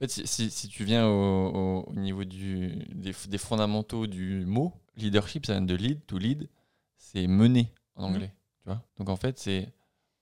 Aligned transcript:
En 0.00 0.06
fait, 0.06 0.08
si, 0.10 0.26
si, 0.26 0.50
si 0.50 0.68
tu 0.68 0.84
viens 0.84 1.06
au, 1.06 1.10
au- 1.54 1.84
au 1.90 1.94
niveau 1.94 2.24
du, 2.24 2.76
des, 2.94 3.12
des 3.28 3.38
fondamentaux 3.38 4.06
du 4.06 4.44
mot, 4.46 4.72
leadership, 4.96 5.44
ça 5.46 5.52
vient 5.54 5.62
de 5.62 5.74
lead, 5.74 6.04
to 6.06 6.16
lead, 6.18 6.48
c'est 6.96 7.26
mener 7.26 7.72
en 7.96 8.08
Mhm. 8.08 8.14
anglais. 8.16 8.34
Tu 8.62 8.68
vois 8.70 8.82
Donc 8.98 9.08
en 9.10 9.16
fait, 9.16 9.38
c'est 9.38 9.72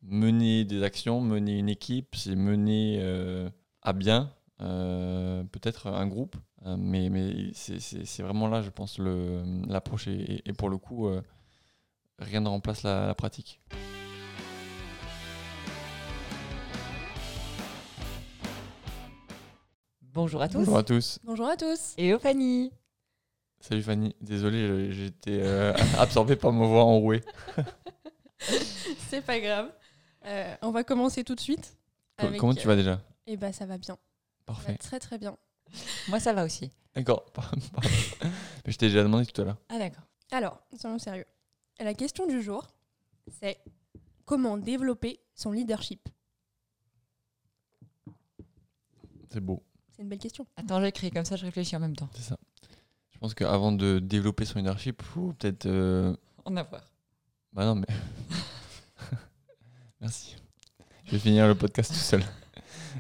mener 0.03 0.64
des 0.64 0.83
actions, 0.83 1.21
mener 1.21 1.59
une 1.59 1.69
équipe, 1.69 2.14
c'est 2.17 2.35
mener 2.37 2.99
euh, 3.01 3.49
à 3.83 3.93
bien 3.93 4.33
euh, 4.61 5.45
peut-être 5.45 5.87
un 5.88 6.06
groupe. 6.08 6.37
Euh, 6.67 6.76
mais 6.76 7.08
mais 7.08 7.53
c'est- 7.54 8.22
vraiment 8.22 8.49
là, 8.49 8.63
je 8.63 8.71
pense, 8.71 8.99
l'approche. 8.99 10.08
Et, 10.08 10.42
et 10.45 10.53
pour 10.53 10.71
le 10.71 10.79
coup, 10.79 11.08
rien 12.19 12.40
ne 12.40 12.49
remplace 12.49 12.83
la, 12.83 13.06
la 13.06 13.15
pratique. 13.15 13.60
Bonjour 20.19 20.42
à 20.42 20.48
tous. 20.48 20.59
Bonjour 20.59 20.77
à 20.77 20.82
tous. 20.82 21.19
Bonjour 21.23 21.46
à 21.46 21.56
tous. 21.56 21.95
Et 21.96 22.12
au 22.12 22.18
Fanny. 22.18 22.72
Salut 23.60 23.84
Fanny. 23.84 24.16
Désolé, 24.20 24.90
j'étais 24.90 25.38
euh, 25.45 25.72
absorbé 25.96 26.34
par 26.34 26.50
ma 26.50 26.66
voix 26.66 26.82
enrouée. 26.82 27.22
C'est 29.10 29.24
pas 29.24 29.38
grave. 29.38 29.73
Euh, 30.24 30.56
on 30.62 30.73
va 30.73 30.82
commencer 30.82 31.23
tout 31.23 31.36
de 31.36 31.40
suite. 31.40 31.78
Co- 32.18 32.26
avec, 32.26 32.40
Comment 32.40 32.52
tu 32.52 32.66
vas 32.66 32.74
déjà? 32.74 33.00
Eh 33.28 33.36
ben 33.36 33.52
ça 33.52 33.64
va 33.64 33.78
bien. 33.78 33.95
Ça 33.95 34.00
va 34.48 34.54
Parfait. 34.54 34.76
très 34.78 34.98
très 34.98 35.18
bien. 35.18 35.36
Moi, 36.09 36.18
ça 36.18 36.32
va 36.32 36.45
aussi. 36.45 36.73
D'accord. 36.96 37.24
Je 38.66 38.76
t'ai 38.76 38.88
déjà 38.88 39.04
demandé 39.04 39.24
tout 39.24 39.40
à 39.40 39.45
l'heure. 39.45 39.59
Ah, 39.68 39.78
d'accord. 39.78 40.02
Alors, 40.32 40.60
soyons 40.76 40.98
sérieux. 40.98 41.26
La 41.78 41.95
question 41.95 42.26
du 42.26 42.42
jour, 42.42 42.66
c'est 43.40 43.60
comment 44.24 44.59
développer 44.59 45.20
son 45.37 45.52
leadership? 45.52 46.09
C'est 49.30 49.40
beau, 49.40 49.62
C'est 49.98 50.05
une 50.05 50.11
belle 50.11 50.19
question. 50.20 50.47
Attends, 50.57 50.80
j'écris 50.80 51.11
comme 51.11 51.25
ça, 51.25 51.34
je 51.34 51.45
réfléchis 51.45 51.75
en 51.75 51.80
même 51.80 51.97
temps. 51.97 52.09
c'est 52.15 52.23
ça. 52.23 52.37
Je 53.11 53.19
pense 53.19 53.34
qu'avant 53.34 53.73
de 53.73 53.99
développer 53.99 54.45
son 54.45 54.60
leadership, 54.60 55.02
faut 55.02 55.32
peut-être. 55.32 55.66
euh, 55.66 56.15
En 56.45 56.57
avoir. 56.57 56.82
Bah 57.52 57.65
non, 57.65 57.74
mais. 57.74 57.87
Merci. 60.01 60.37
Je 61.05 61.13
vais 61.13 61.18
finir 61.18 61.49
le 61.49 61.55
podcast 61.57 61.90
tout 61.93 61.99
seul. 61.99 62.23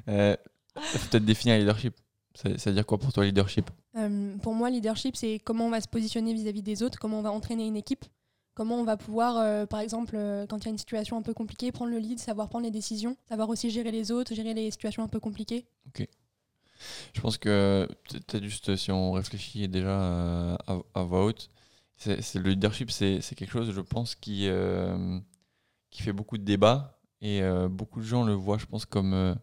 Euh, 0.08 0.36
faut 0.76 0.98
peut-être 1.10 1.24
définir 1.24 1.54
un 1.54 1.58
leadership. 1.58 1.94
Ça, 2.34 2.56
ça 2.58 2.70
veut 2.70 2.74
dire 2.74 2.84
quoi 2.86 2.98
pour 2.98 3.12
toi, 3.12 3.24
leadership? 3.24 3.70
Euh, 3.96 4.36
pour 4.38 4.54
moi, 4.54 4.68
leadership, 4.70 5.14
c'est 5.16 5.38
comment 5.38 5.66
on 5.66 5.70
va 5.70 5.80
se 5.80 5.88
positionner 5.88 6.34
vis-à-vis 6.34 6.62
des 6.62 6.82
autres, 6.82 6.98
comment 6.98 7.20
on 7.20 7.22
va 7.22 7.30
entraîner 7.30 7.66
une 7.66 7.76
équipe, 7.76 8.04
comment 8.54 8.76
on 8.80 8.84
va 8.84 8.96
pouvoir, 8.96 9.36
euh, 9.38 9.66
par 9.66 9.78
exemple, 9.80 10.16
euh, 10.16 10.46
quand 10.46 10.58
il 10.58 10.64
y 10.64 10.68
a 10.68 10.70
une 10.72 10.78
situation 10.78 11.16
un 11.16 11.22
peu 11.22 11.34
compliquée, 11.34 11.70
prendre 11.72 11.90
le 11.92 11.98
lead, 11.98 12.18
savoir 12.18 12.48
prendre 12.48 12.64
les 12.64 12.70
décisions, 12.72 13.16
savoir 13.28 13.48
aussi 13.48 13.70
gérer 13.70 13.92
les 13.92 14.10
autres, 14.10 14.34
gérer 14.34 14.54
les 14.54 14.70
situations 14.72 15.02
un 15.04 15.08
peu 15.08 15.20
compliquées. 15.20 15.66
Je 17.14 17.20
pense 17.20 17.38
que 17.38 17.88
peut-être 18.08 18.44
juste 18.44 18.76
si 18.76 18.90
on 18.92 19.12
réfléchit 19.12 19.68
déjà 19.68 20.00
euh, 20.00 20.56
à, 20.66 20.78
à 20.94 21.02
voix 21.02 21.24
haute, 21.24 21.50
c'est 21.96 22.34
le 22.36 22.50
leadership, 22.50 22.90
c'est 22.90 23.20
quelque 23.34 23.50
chose, 23.50 23.72
je 23.72 23.80
pense, 23.80 24.14
qui, 24.14 24.46
euh, 24.48 25.18
qui 25.90 26.02
fait 26.02 26.12
beaucoup 26.12 26.38
de 26.38 26.44
débats 26.44 27.00
et 27.20 27.42
euh, 27.42 27.68
beaucoup 27.68 28.00
de 28.00 28.04
gens 28.06 28.24
le 28.24 28.34
voient, 28.34 28.58
je 28.58 28.66
pense, 28.66 28.86
comme, 28.86 29.36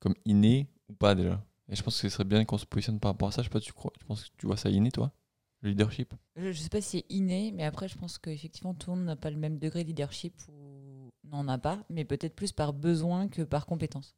comme 0.00 0.14
inné 0.24 0.68
ou 0.88 0.94
pas 0.94 1.14
déjà. 1.14 1.44
Et 1.68 1.76
je 1.76 1.82
pense 1.82 2.00
que 2.00 2.08
ce 2.08 2.14
serait 2.14 2.24
bien 2.24 2.44
qu'on 2.44 2.58
se 2.58 2.66
positionne 2.66 2.98
par 2.98 3.12
rapport 3.12 3.28
à 3.28 3.32
ça. 3.32 3.42
Je 3.42 3.46
sais 3.46 3.52
pas, 3.52 3.60
tu 3.60 3.72
crois, 3.72 3.92
tu 3.98 4.04
penses 4.04 4.24
que 4.24 4.30
tu 4.36 4.46
vois 4.46 4.56
ça 4.56 4.68
inné, 4.68 4.90
toi 4.90 5.12
Le 5.60 5.70
leadership? 5.70 6.12
Je, 6.36 6.50
je 6.50 6.60
sais 6.60 6.68
pas 6.68 6.80
si 6.80 6.98
c'est 6.98 7.06
inné, 7.08 7.52
mais 7.52 7.64
après, 7.64 7.86
je 7.86 7.96
pense 7.96 8.18
qu'effectivement, 8.18 8.74
tout 8.74 8.90
le 8.90 8.96
monde 8.96 9.06
n'a 9.06 9.16
pas 9.16 9.30
le 9.30 9.36
même 9.36 9.58
degré 9.58 9.84
de 9.84 9.88
leadership 9.88 10.34
ou 10.48 11.10
n'en 11.24 11.46
a 11.46 11.58
pas, 11.58 11.78
mais 11.88 12.04
peut-être 12.04 12.34
plus 12.34 12.52
par 12.52 12.72
besoin 12.72 13.28
que 13.28 13.42
par 13.42 13.64
compétence. 13.66 14.16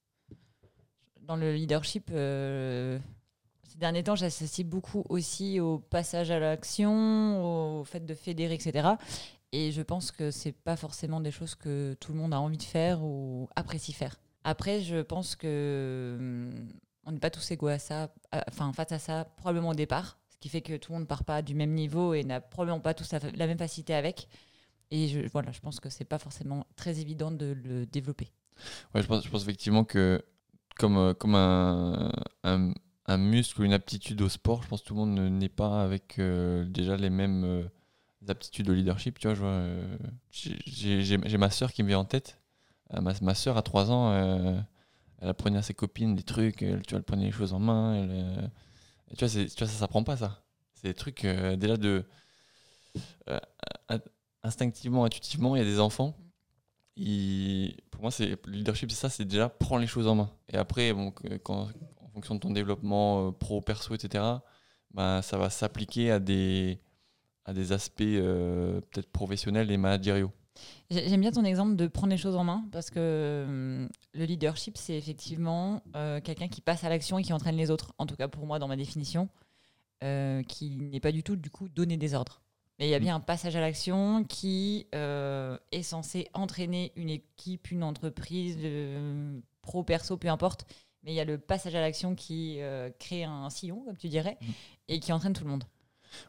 Dans 1.27 1.36
le 1.36 1.55
leadership, 1.55 2.11
euh, 2.12 2.98
ces 3.62 3.78
derniers 3.78 4.03
temps, 4.03 4.17
j'associe 4.17 4.67
beaucoup 4.67 5.05
aussi 5.08 5.58
au 5.58 5.78
passage 5.78 6.30
à 6.30 6.39
l'action, 6.39 7.80
au 7.80 7.84
fait 7.84 8.05
de 8.05 8.14
fédérer, 8.14 8.55
etc. 8.55 8.91
Et 9.52 9.72
je 9.72 9.83
pense 9.83 10.11
que 10.11 10.30
c'est 10.30 10.52
pas 10.52 10.77
forcément 10.77 11.20
des 11.20 11.30
choses 11.30 11.55
que 11.55 11.95
tout 12.01 12.13
le 12.13 12.18
monde 12.18 12.34
a 12.34 12.40
envie 12.40 12.58
de 12.58 12.63
faire 12.63 13.02
ou 13.02 13.48
apprécie 13.57 13.92
faire. 13.92 14.17
Après, 14.42 14.80
je 14.80 15.01
pense 15.01 15.36
que 15.36 16.17
hum, 16.18 16.68
on 17.07 17.13
n'est 17.13 17.20
pas 17.20 17.30
tous 17.30 17.51
égaux 17.51 17.68
à 17.68 17.79
ça, 17.79 18.13
enfin 18.48 18.73
face 18.73 18.92
à 18.92 18.98
ça, 18.98 19.24
probablement 19.36 19.70
au 19.70 19.74
départ, 19.74 20.18
ce 20.29 20.36
qui 20.39 20.48
fait 20.48 20.61
que 20.63 20.77
tout 20.77 20.92
le 20.92 20.98
monde 20.98 21.08
part 21.08 21.24
pas 21.24 21.40
du 21.40 21.55
même 21.55 21.73
niveau 21.73 22.14
et 22.14 22.24
n'a 22.24 22.40
probablement 22.40 22.80
pas 22.80 22.95
tous 22.95 23.13
la 23.13 23.46
même 23.46 23.58
facilité 23.58 23.95
avec. 23.95 24.29
Et 24.90 25.08
je, 25.08 25.20
voilà, 25.33 25.52
je 25.52 25.61
pense 25.61 25.80
que 25.80 25.89
c'est 25.89 26.05
pas 26.05 26.18
forcément 26.18 26.67
très 26.77 27.01
évident 27.01 27.30
de 27.30 27.46
le 27.46 27.86
développer. 27.86 28.30
Ouais, 28.95 29.02
je 29.02 29.07
pense, 29.07 29.24
je 29.24 29.30
pense 29.30 29.42
effectivement 29.42 29.84
que 29.84 30.23
comme, 30.77 30.96
euh, 30.96 31.14
comme 31.14 31.35
un, 31.35 32.11
un, 32.45 33.18
muscle 33.18 33.61
ou 33.61 33.64
une 33.64 33.73
aptitude 33.73 34.20
au 34.23 34.29
sport, 34.29 34.62
je 34.62 34.68
pense 34.68 34.83
que 34.83 34.86
tout 34.89 34.95
le 34.95 35.01
monde 35.01 35.14
ne- 35.14 35.29
n'est 35.29 35.48
pas 35.48 35.83
avec 35.83 36.18
euh, 36.18 36.64
déjà 36.64 36.96
les 36.96 37.11
mêmes 37.11 37.45
euh, 37.45 37.64
aptitudes 38.29 38.68
au 38.70 38.74
leadership. 38.74 39.18
Tu 39.18 39.29
vois, 39.33 39.46
euh, 39.46 39.98
j'ai- 40.30 41.39
ma 41.39 41.51
soeur 41.51 41.73
qui 41.73 41.83
me 41.83 41.89
vient 41.89 42.01
en 42.01 42.05
tête. 42.05 42.40
Ma, 42.92 43.13
ma 43.23 43.34
soeur, 43.34 43.57
à 43.57 43.63
3 43.63 43.90
ans, 43.90 44.13
elle 45.20 45.29
apprenait 45.29 45.58
à 45.58 45.63
ses 45.63 45.74
copines 45.74 46.14
des 46.14 46.23
trucs, 46.23 46.63
elle, 46.63 46.83
tu 46.83 46.90
vois, 46.90 46.98
elle 46.98 47.05
prenait 47.05 47.24
les 47.27 47.33
choses 47.33 47.52
en 47.52 47.58
main. 47.61 47.95
elle, 47.95 48.51
et 49.11 49.17
tu, 49.17 49.24
vois, 49.27 49.34
tu 49.46 49.58
vois, 49.58 49.68
ça 49.68 49.79
s'apprend 49.79 50.05
pas, 50.05 50.17
ça. 50.17 50.45
C'est 50.74 50.89
des 50.89 50.95
trucs 50.95 51.24
déjà 51.27 51.77
de. 51.77 52.05
in- 53.89 54.01
instinctivement, 54.42 55.05
intuitivement, 55.05 55.57
il 55.57 55.61
y 55.61 55.63
a 55.63 55.64
des 55.64 55.80
enfants 55.80 56.17
il- 56.97 57.77
pour 57.91 58.03
moi, 58.03 58.11
c'est 58.11 58.29
le 58.47 58.53
leadership, 58.53 58.91
c'est 58.91 58.97
ça, 58.97 59.09
c'est 59.11 59.25
déjà 59.25 59.49
prendre 59.49 59.81
les 59.81 59.87
choses 59.87 60.07
en 60.07 60.15
main. 60.15 60.31
Et 60.49 60.57
après, 60.57 60.93
bon, 60.93 61.13
en 61.51 62.09
fonction 62.11 62.35
de 62.37 62.41
ton 62.41 62.51
développement 62.51 63.29
euh, 63.29 63.33
pro, 63.33 63.61
perso, 63.61 63.95
etc., 63.95 64.25
bah, 64.93 65.21
ça 65.23 65.37
va 65.39 65.51
s'appliquer 65.51 66.11
à 66.13 66.21
des, 66.21 66.81
à 67.45 67.53
des 67.53 67.73
aspects 67.73 68.01
euh, 68.03 68.81
peut-être 68.81 69.11
professionnels 69.11 69.71
et 69.71 69.77
managériaux. 69.77 70.31
J'ai- 70.91 71.09
J'aime 71.09 71.21
bien 71.21 71.33
ton 71.33 71.45
exemple 71.45 71.75
de 71.75 71.89
prendre 71.89 72.11
les 72.13 72.17
choses 72.17 72.37
en 72.37 72.45
main 72.45 72.65
parce 72.71 72.91
que 72.91 73.45
hum, 73.49 73.89
le 74.13 74.25
leadership, 74.25 74.77
c'est 74.77 74.97
effectivement 74.97 75.83
euh, 75.97 76.21
quelqu'un 76.21 76.47
qui 76.49 76.61
passe 76.61 76.85
à 76.85 76.89
l'action 76.89 77.19
et 77.19 77.23
qui 77.25 77.33
entraîne 77.33 77.57
les 77.57 77.71
autres. 77.73 77.93
En 77.99 78.07
tout 78.07 78.15
cas, 78.17 78.29
pour 78.29 78.47
moi, 78.47 78.61
dans 78.61 78.69
ma 78.69 78.77
définition, 78.77 79.29
qui 80.49 80.77
n'est 80.77 81.01
pas 81.01 81.13
du 81.13 81.23
tout, 81.23 81.35
du 81.35 81.49
coup, 81.49 81.67
donner 81.71 81.97
des 81.97 82.15
ordres. 82.15 82.43
Mais 82.79 82.86
il 82.89 82.90
y 82.90 82.95
a 82.95 82.98
bien 82.98 83.14
un 83.17 83.20
passage 83.20 83.55
à 83.55 83.61
l'action 83.61 84.24
qui 84.24 84.89
euh, 84.95 85.57
est 85.70 85.83
censé 85.85 86.29
entraîner 86.35 86.92
une 86.96 87.08
équipe, 87.08 87.70
une 87.70 87.85
entreprise, 87.85 88.57
euh, 88.61 89.40
pro, 89.62 89.85
perso, 89.85 90.17
peu 90.17 90.29
importe. 90.29 90.67
Mais 91.05 91.13
il 91.13 91.14
y 91.14 91.20
a 91.20 91.24
le 91.24 91.39
passage 91.39 91.74
à 91.77 91.80
l'action 91.80 92.14
qui 92.17 92.57
euh, 92.61 92.90
crée 92.98 93.23
un 93.24 93.48
sillon, 93.51 93.84
comme 93.84 93.96
tu 93.96 94.08
dirais, 94.08 94.39
Mhm. 94.40 94.52
et 94.89 95.01
qui 95.01 95.13
entraîne 95.13 95.34
tout 95.34 95.45
le 95.45 95.51
monde. 95.51 95.64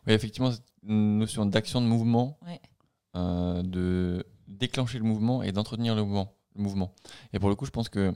Oui, 0.05 0.13
effectivement, 0.13 0.51
cette 0.51 0.63
notion 0.83 1.45
d'action 1.47 1.81
de 1.81 1.87
mouvement, 1.87 2.37
Ouais. 2.45 2.61
de 3.63 4.23
déclencher 4.47 4.97
le 4.99 5.05
mouvement 5.05 5.41
et 5.41 5.51
d'entretenir 5.51 5.95
le 5.95 6.03
mouvement, 6.03 6.33
le 6.55 6.61
mouvement. 6.61 6.93
Et 7.33 7.39
pour 7.39 7.49
le 7.49 7.55
coup, 7.55 7.65
je 7.65 7.71
pense 7.71 7.89
que 7.89 8.13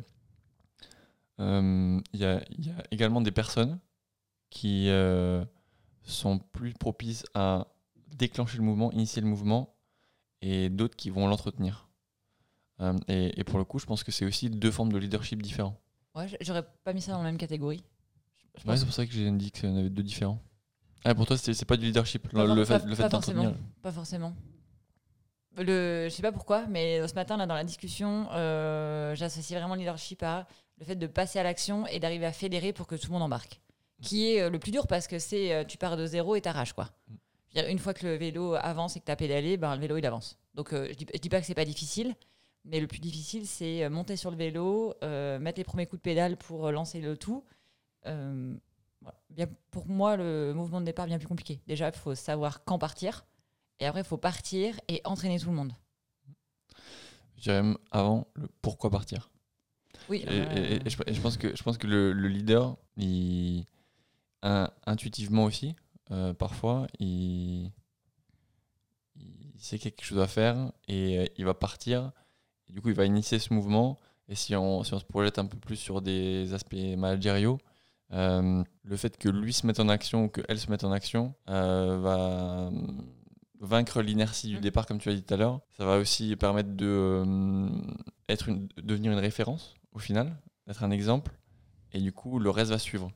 il 1.40 2.02
y, 2.14 2.26
a, 2.26 2.44
il 2.52 2.66
y 2.66 2.70
a 2.70 2.84
également 2.92 3.22
des 3.22 3.32
personnes 3.32 3.80
qui 4.50 4.90
sont 6.04 6.40
plus 6.52 6.74
propices 6.74 7.24
à 7.34 7.68
déclencher 8.18 8.58
le 8.58 8.64
mouvement, 8.64 8.92
initier 8.92 9.22
le 9.22 9.28
mouvement, 9.28 9.76
et 10.42 10.70
d'autres 10.70 10.96
qui 10.96 11.10
vont 11.10 11.28
l'entretenir. 11.28 11.90
Euh, 12.82 12.98
et, 13.08 13.40
et 13.40 13.44
pour 13.44 13.60
le 13.60 13.66
coup, 13.66 13.80
je 13.80 13.86
pense 13.86 14.04
que 14.04 14.12
c'est 14.12 14.26
aussi 14.26 14.50
deux 14.50 14.72
formes 14.72 14.92
de 14.92 14.98
leadership 14.98 15.42
différents. 15.42 15.80
Ouais, 16.16 16.28
j'aurais 16.42 16.66
pas 16.84 16.94
mis 16.94 17.02
ça 17.02 17.12
dans 17.12 17.20
la 17.20 17.26
même 17.26 17.38
catégorie. 17.38 17.84
Ouais, 18.66 18.78
c'est 18.78 18.86
pour 18.86 18.94
ça 18.94 19.06
que 19.06 19.12
j'ai 19.12 19.30
dit 19.32 19.52
qu'il 19.52 19.70
y 19.70 19.72
en 19.72 19.78
avait 19.78 19.90
deux 19.90 20.04
différents. 20.04 20.42
Ah, 21.06 21.16
pour 21.16 21.26
toi, 21.26 21.38
c'est 21.38 21.66
pas 21.66 21.78
du 21.78 21.86
leadership, 21.86 22.28
le, 22.28 22.34
Pas 22.34 22.46
le 22.54 22.66
fait, 22.66 22.84
le 22.86 22.96
d'entretenir. 22.96 23.54
Pas 23.82 23.92
forcément. 23.92 24.34
Le, 25.58 26.08
je 26.10 26.10
sais 26.10 26.22
pas 26.22 26.32
pourquoi, 26.32 26.68
mais 26.68 27.06
ce 27.08 27.14
matin, 27.16 27.38
là, 27.38 27.46
dans 27.46 27.56
la 27.56 27.64
discussion, 27.64 28.28
euh, 28.32 29.16
j'associe 29.16 29.60
vraiment 29.60 29.76
le 29.76 29.80
leadership 29.82 30.24
à 30.24 30.48
le 30.78 30.86
fait 30.86 30.96
de 30.96 31.08
passer 31.08 31.40
à 31.40 31.44
l'action 31.44 31.86
et 31.88 32.00
d'arriver 32.00 32.26
à 32.26 32.32
fédérer 32.32 32.74
pour 32.74 32.88
que 32.88 32.96
tout 32.96 33.08
le 33.08 33.14
monde 33.14 33.24
embarque. 33.24 33.60
Qui 34.02 34.32
est 34.32 34.42
euh, 34.42 34.50
le 34.50 34.60
plus 34.60 34.72
dur 34.72 34.88
parce 34.88 35.08
que 35.08 35.20
c'est 35.20 35.54
euh, 35.54 35.66
tu 35.66 35.78
pars 35.78 35.98
de 35.98 36.06
zéro 36.06 36.36
et 36.36 36.42
t'arraches 36.42 36.72
quoi. 36.72 36.90
Je 37.50 37.56
veux 37.56 37.62
dire, 37.64 37.72
une 37.72 37.80
fois 37.80 37.94
que 37.94 38.06
le 38.06 38.16
vélo 38.16 38.54
avance 38.56 38.96
et 38.96 39.00
que 39.00 39.06
tu 39.06 39.12
as 39.12 39.16
pédalé, 39.16 39.58
ben, 39.58 39.76
le 39.76 39.82
vélo 39.82 39.98
il 39.98 40.06
avance. 40.06 40.38
Donc 40.56 40.74
euh, 40.74 40.88
je, 40.90 40.94
dis, 40.94 41.06
je 41.14 41.20
dis 41.20 41.30
pas 41.30 41.40
que 41.40 41.46
c'est 41.48 41.56
pas 41.56 41.66
difficile, 41.66 42.16
mais 42.66 42.80
le 42.80 42.88
plus 42.88 43.00
difficile 43.00 43.48
c'est 43.48 43.84
euh, 43.84 43.90
monter 43.90 44.16
sur 44.18 44.30
le 44.32 44.38
vélo, 44.38 44.94
euh, 45.04 45.40
mettre 45.40 45.60
les 45.60 45.64
premiers 45.64 45.86
coups 45.88 46.00
de 46.00 46.04
pédale 46.04 46.38
pour 46.38 46.72
lancer 46.72 47.02
le 47.02 47.18
tout. 47.18 47.44
Euh, 48.06 48.56
voilà. 49.02 49.18
bien, 49.30 49.48
pour 49.72 49.88
moi, 49.88 50.16
le 50.18 50.54
mouvement 50.54 50.80
de 50.80 50.86
départ 50.86 51.06
est 51.06 51.10
bien 51.10 51.18
plus 51.20 51.28
compliqué. 51.28 51.60
Déjà, 51.68 51.88
il 51.88 51.96
faut 51.96 52.16
savoir 52.16 52.64
quand 52.66 52.78
partir. 52.80 53.26
Et 53.80 53.86
après, 53.86 54.02
il 54.02 54.06
faut 54.06 54.18
partir 54.18 54.78
et 54.90 55.02
entraîner 55.06 55.40
tout 55.40 55.50
le 55.50 55.56
monde. 55.56 55.72
Je 57.38 57.44
dirais 57.44 57.64
même 57.64 57.78
avant 57.92 58.28
le 58.36 58.48
pourquoi 58.62 58.90
partir. 58.90 59.32
Oui, 60.10 60.26
Et, 60.28 60.38
et- 60.38 60.76
et 60.86 60.90
je, 60.90 60.98
et 61.08 61.14
je 61.14 61.22
pense 61.22 61.38
que, 61.38 61.56
je 61.56 61.64
pense 61.64 61.78
que 61.78 61.88
le, 61.88 62.12
le 62.12 62.28
leader, 62.28 62.76
il, 62.98 63.66
intuitivement 64.42 65.46
aussi, 65.46 65.76
euh, 66.12 66.34
parfois, 66.34 66.88
il, 67.00 67.72
il 69.16 69.60
sait 69.60 69.78
qu'il 69.78 69.90
y 69.92 69.94
a 69.94 69.96
quelque 69.96 70.06
chose 70.06 70.20
à 70.20 70.28
faire 70.28 70.72
et 70.88 71.20
euh, 71.20 71.26
il 71.38 71.46
va 71.46 71.54
partir. 71.54 72.12
Et 72.68 72.74
du 72.74 72.82
coup, 72.82 72.90
il 72.90 72.96
va 72.96 73.06
initier 73.06 73.40
ce 73.40 73.54
mouvement. 73.54 74.00
Et 74.28 74.36
si 74.36 74.56
on, 74.56 74.84
si 74.84 74.94
on 74.94 75.00
se 75.00 75.06
projette 75.06 75.40
un 75.40 75.46
peu 75.46 75.58
plus 75.58 75.76
sur 75.76 76.02
des 76.02 76.54
aspects 76.54 76.76
managériaux, 76.98 77.58
euh, 78.12 78.64
le 78.84 78.98
fait 78.98 79.18
que 79.18 79.30
lui 79.30 79.54
se 79.54 79.66
mette 79.68 79.80
en 79.80 79.90
action 79.90 80.26
ou 80.26 80.30
qu'elle 80.30 80.60
se 80.60 80.70
mette 80.70 80.84
en 80.84 80.92
action 80.92 81.34
va 81.48 82.70
vaincre 83.62 84.02
l'inertie 84.02 84.48
du 84.48 84.58
Mm. 84.58 84.62
départ, 84.62 84.86
comme 84.86 85.00
tu 85.00 85.10
as 85.10 85.14
dit 85.14 85.24
tout 85.24 85.34
à 85.34 85.38
l'heure. 85.38 85.60
Ça 85.78 85.86
va 85.86 85.98
aussi 85.98 86.36
permettre 86.36 86.70
de 86.76 87.68
être 88.30 88.48
une, 88.50 88.70
devenir 88.82 89.12
une 89.12 89.20
référence 89.20 89.76
au 89.92 90.00
final, 90.00 90.38
d'être 90.68 90.84
un 90.84 90.92
exemple, 90.92 91.32
et 91.92 92.00
du 92.00 92.14
coup 92.14 92.40
le 92.40 92.50
reste 92.52 92.72
va 92.72 92.78
suivre. 92.80 93.12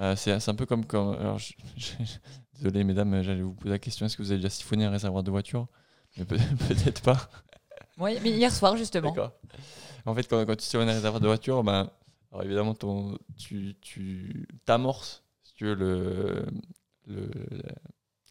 Euh, 0.00 0.16
c'est 0.16 0.48
un 0.48 0.54
peu 0.54 0.66
comme 0.66 0.84
quand. 0.86 1.12
alors, 1.12 1.38
je- 1.38 1.52
je- 1.76 1.92
désolé 2.56 2.84
mesdames, 2.84 3.22
j'allais 3.22 3.42
vous 3.42 3.54
poser 3.54 3.70
la 3.70 3.78
question 3.78 4.06
est-ce 4.06 4.16
que 4.16 4.22
vous 4.22 4.30
avez 4.32 4.38
déjà 4.38 4.50
siphonné 4.50 4.84
un 4.84 4.90
réservoir 4.90 5.22
de 5.22 5.30
voiture 5.30 5.68
Mais 6.16 6.24
peut-être 6.24 7.02
pas. 7.02 7.28
Oui, 7.98 8.18
mais 8.22 8.30
hier 8.30 8.52
soir, 8.52 8.76
justement. 8.76 9.10
D'accord. 9.10 9.32
En 10.06 10.14
fait, 10.14 10.26
quand, 10.28 10.44
quand 10.44 10.56
tu 10.56 10.64
siphonnes 10.64 10.88
un 10.88 10.92
réservoir 10.94 11.20
de 11.20 11.26
voiture, 11.28 11.62
ben, 11.62 11.90
alors 12.32 12.44
évidemment, 12.44 12.74
ton, 12.74 13.16
tu, 13.36 13.76
tu 13.80 14.48
t'amorces, 14.64 15.22
si 15.42 15.54
tu 15.54 15.64
veux, 15.66 15.74
le, 15.74 16.44
le, 17.06 17.30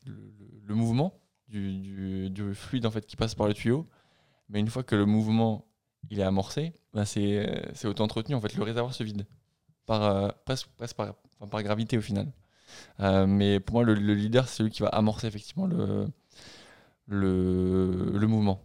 le, 0.05 0.33
le 0.65 0.75
mouvement 0.75 1.19
du, 1.47 1.79
du, 1.79 2.29
du 2.29 2.53
fluide 2.55 2.85
en 2.85 2.91
fait, 2.91 3.05
qui 3.05 3.15
passe 3.15 3.35
par 3.35 3.47
le 3.47 3.53
tuyau. 3.53 3.87
Mais 4.49 4.59
une 4.59 4.67
fois 4.67 4.83
que 4.83 4.95
le 4.95 5.05
mouvement 5.05 5.65
il 6.09 6.19
est 6.19 6.23
amorcé, 6.23 6.73
ben, 6.93 7.05
c'est, 7.05 7.85
auto-entretenu. 7.85 8.35
En 8.35 8.41
fait, 8.41 8.53
le 8.55 8.63
réservoir 8.63 8.93
se 8.93 9.03
vide. 9.03 9.25
Par, 9.85 10.03
euh, 10.03 10.29
presque, 10.45 10.67
presque 10.77 10.95
par, 10.97 11.15
enfin, 11.43 11.49
par 11.49 11.63
gravité 11.63 11.97
au 11.97 12.01
final. 12.01 12.31
Euh, 12.99 13.27
mais 13.27 13.59
pour 13.59 13.75
moi, 13.75 13.83
le, 13.83 13.93
le 13.93 14.13
leader, 14.13 14.47
c'est 14.47 14.57
celui 14.57 14.71
qui 14.71 14.81
va 14.81 14.89
amorcer 14.89 15.27
effectivement 15.27 15.67
le, 15.67 16.07
le, 17.07 18.11
le 18.17 18.27
mouvement. 18.27 18.61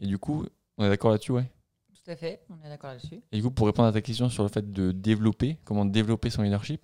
Et 0.00 0.06
du 0.06 0.18
coup, 0.18 0.44
on 0.78 0.84
est 0.84 0.88
d'accord 0.88 1.10
là-dessus, 1.10 1.32
ouais? 1.32 1.50
Tout 1.94 2.10
à 2.10 2.16
fait, 2.16 2.44
on 2.50 2.60
est 2.66 2.68
d'accord 2.68 2.90
là-dessus. 2.90 3.22
et 3.30 3.36
du 3.36 3.42
coup, 3.42 3.50
pour 3.50 3.66
répondre 3.66 3.88
à 3.88 3.92
ta 3.92 4.02
question 4.02 4.28
sur 4.28 4.42
le 4.42 4.48
fait 4.48 4.72
de 4.72 4.90
développer, 4.90 5.58
comment 5.64 5.84
développer 5.84 6.30
son 6.30 6.42
leadership, 6.42 6.82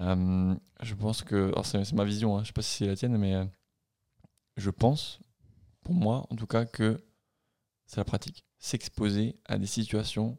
euh, 0.00 0.54
je 0.82 0.94
pense 0.94 1.22
que, 1.22 1.52
c'est 1.62 1.92
ma 1.92 2.04
vision, 2.04 2.36
hein, 2.36 2.42
je 2.42 2.48
sais 2.48 2.52
pas 2.52 2.62
si 2.62 2.78
c'est 2.78 2.86
la 2.86 2.96
tienne, 2.96 3.16
mais 3.18 3.34
euh, 3.34 3.44
je 4.56 4.70
pense, 4.70 5.20
pour 5.82 5.94
moi 5.94 6.26
en 6.30 6.36
tout 6.36 6.46
cas, 6.46 6.64
que 6.64 6.98
c'est 7.86 7.98
la 7.98 8.04
pratique. 8.04 8.44
S'exposer 8.58 9.36
à 9.44 9.58
des 9.58 9.66
situations 9.66 10.38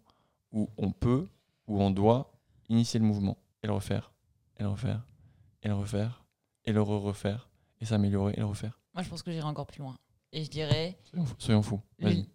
où 0.51 0.69
on 0.77 0.91
peut, 0.91 1.27
où 1.67 1.81
on 1.81 1.91
doit 1.91 2.33
initier 2.69 2.99
le 2.99 3.05
mouvement 3.05 3.37
et 3.63 3.67
le 3.67 3.73
refaire, 3.73 4.11
et 4.57 4.63
le 4.63 4.69
refaire, 4.69 5.05
et 5.63 5.67
le 5.67 5.73
refaire, 5.75 6.25
et 6.65 6.71
le 6.71 6.81
re-refaire, 6.81 7.49
et 7.79 7.85
s'améliorer 7.85 8.33
et 8.35 8.39
le 8.39 8.45
refaire. 8.45 8.79
Moi, 8.93 9.03
je 9.03 9.09
pense 9.09 9.23
que 9.23 9.31
j'irai 9.31 9.45
encore 9.47 9.67
plus 9.67 9.79
loin. 9.81 9.97
Et 10.31 10.43
je 10.43 10.49
dirais, 10.49 10.97
Soyons, 11.37 11.61
fous- 11.61 11.81
Vas-y. 11.99 12.27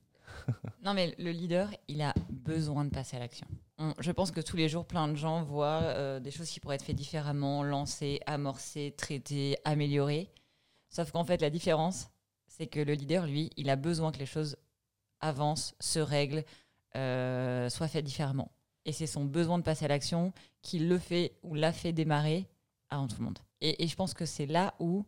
non 0.83 0.95
mais 0.95 1.15
le 1.19 1.31
leader, 1.31 1.71
il 1.89 2.01
a 2.03 2.15
besoin 2.31 2.85
de 2.85 2.91
passer 2.91 3.17
à 3.17 3.21
l'action. 3.21 3.47
On- 3.79 3.95
Je 3.99 4.11
pense 4.11 4.31
que 4.31 4.41
tous 4.41 4.57
les 4.57 4.69
jours, 4.69 4.87
plein 4.87 5.07
de 5.09 5.15
gens 5.15 5.43
voient 5.45 5.83
euh, 5.83 6.19
des 6.21 6.31
choses 6.31 6.49
qui 6.49 6.59
pourraient 6.59 6.77
être 6.77 6.85
faites 6.85 6.97
différemment, 6.97 7.63
lancées, 7.63 8.21
amorcées, 8.27 8.95
traitées, 8.97 9.57
améliorées. 9.65 10.33
Sauf 10.89 11.11
qu'en 11.13 11.25
fait, 11.25 11.41
la 11.43 11.51
différence, 11.51 12.09
c'est 12.47 12.67
que 12.67 12.81
le 12.81 12.95
leader, 12.95 13.27
lui, 13.27 13.51
il 13.57 13.69
a 13.71 13.77
besoin 13.77 14.11
que 14.11 14.19
les 14.19 14.27
choses 14.27 14.57
avancent, 15.21 15.75
se 15.81 15.99
règlent, 16.01 16.45
euh, 16.97 17.69
soient 17.69 17.89
faites 17.89 18.05
différemment. 18.05 18.51
Et 18.85 18.93
c'est 18.93 19.07
son 19.07 19.25
besoin 19.25 19.59
de 19.59 19.63
passer 19.63 19.85
à 19.85 19.89
l'action 19.89 20.33
qui 20.63 20.79
le 20.81 20.99
fait 20.99 21.37
ou 21.43 21.55
l'a 21.55 21.73
fait 21.73 21.93
démarrer 21.93 22.47
avant 22.91 23.07
tout 23.07 23.17
le 23.19 23.25
monde. 23.25 23.39
Et, 23.61 23.85
et 23.85 23.87
je 23.87 23.95
pense 23.97 24.13
que 24.15 24.27
c'est 24.27 24.47
là 24.47 24.75
où 24.81 25.05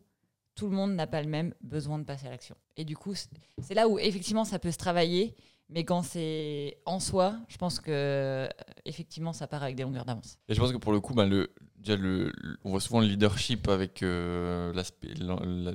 tout 0.55 0.69
le 0.69 0.75
monde 0.75 0.93
n'a 0.95 1.07
pas 1.07 1.21
le 1.21 1.27
même 1.29 1.53
besoin 1.61 1.99
de 1.99 2.03
passer 2.05 2.27
à 2.27 2.29
l'action. 2.29 2.55
Et 2.77 2.85
du 2.85 2.95
coup, 2.95 3.13
c'est- 3.15 3.73
là 3.73 3.87
où 3.89 3.99
effectivement 3.99 4.45
ça 4.45 4.59
peut 4.59 4.71
se 4.71 4.77
travailler, 4.77 5.35
mais 5.67 5.83
quand 5.83 6.01
c'est 6.03 6.77
en 6.85 6.99
soi, 7.01 7.37
je 7.49 7.57
pense 7.57 7.79
que 7.81 7.91
euh, 7.91 8.47
effectivement 8.85 9.33
ça 9.33 9.47
part 9.47 9.63
avec 9.63 9.75
des 9.75 9.83
longueurs 9.83 10.05
d'avance. 10.05 10.37
Et 10.47 10.53
je 10.53 10.59
pense 10.61 10.71
que 10.71 10.77
pour 10.77 10.93
le 10.93 11.01
coup, 11.01 11.13
ben, 11.13 11.27
le, 11.27 11.53
déjà 11.75 11.97
le, 11.97 12.31
le- 12.37 12.57
on 12.63 12.69
voit 12.69 12.79
souvent 12.79 13.01
le 13.01 13.07
leadership 13.07 13.67
avec 13.67 14.01
euh, 14.03 14.71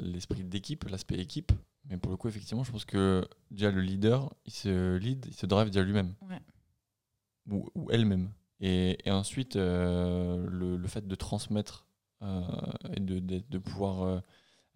l'esprit 0.03 0.44
d'équipe, 0.44 0.85
l'aspect 0.88 1.17
équipe. 1.19 1.53
Mais 1.88 1.96
pour 1.96 2.11
le 2.11 2.17
coup, 2.17 2.29
effectivement, 2.29 2.62
je 2.64 2.70
pense 2.73 2.85
que 2.85 3.26
déjà 3.50 3.70
le 3.70 3.81
leader, 3.81 4.32
il 4.46 4.53
se 4.53 4.96
lead, 4.96 5.26
il 5.29 5.35
se 5.35 5.46
drive 5.46 5.69
déjà 5.70 5.82
lui-même. 5.82 6.14
Ouais. 6.29 6.41
Ou, 7.50 7.69
ou 7.75 7.91
elle-même. 7.91 8.31
Et, 8.61 8.99
ensuite, 9.06 9.56
euh, 9.56 10.47
le, 10.49 10.87
fait 10.87 11.06
de 11.06 11.14
transmettre 11.14 11.87
euh, 12.23 12.43
et 12.94 13.00
de, 13.00 13.19
de, 13.19 13.58
pouvoir 13.58 14.23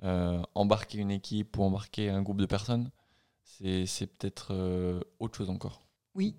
euh, 0.02 0.42
embarquer 0.54 0.98
une 0.98 1.10
équipe 1.10 1.58
ou 1.58 1.62
embarquer 1.62 2.08
un 2.08 2.22
groupe 2.22 2.40
de 2.40 2.46
personnes, 2.46 2.90
c'est 3.44 4.06
peut-être 4.06 5.04
autre 5.18 5.36
chose 5.36 5.50
encore. 5.50 5.86
Oui. 6.14 6.36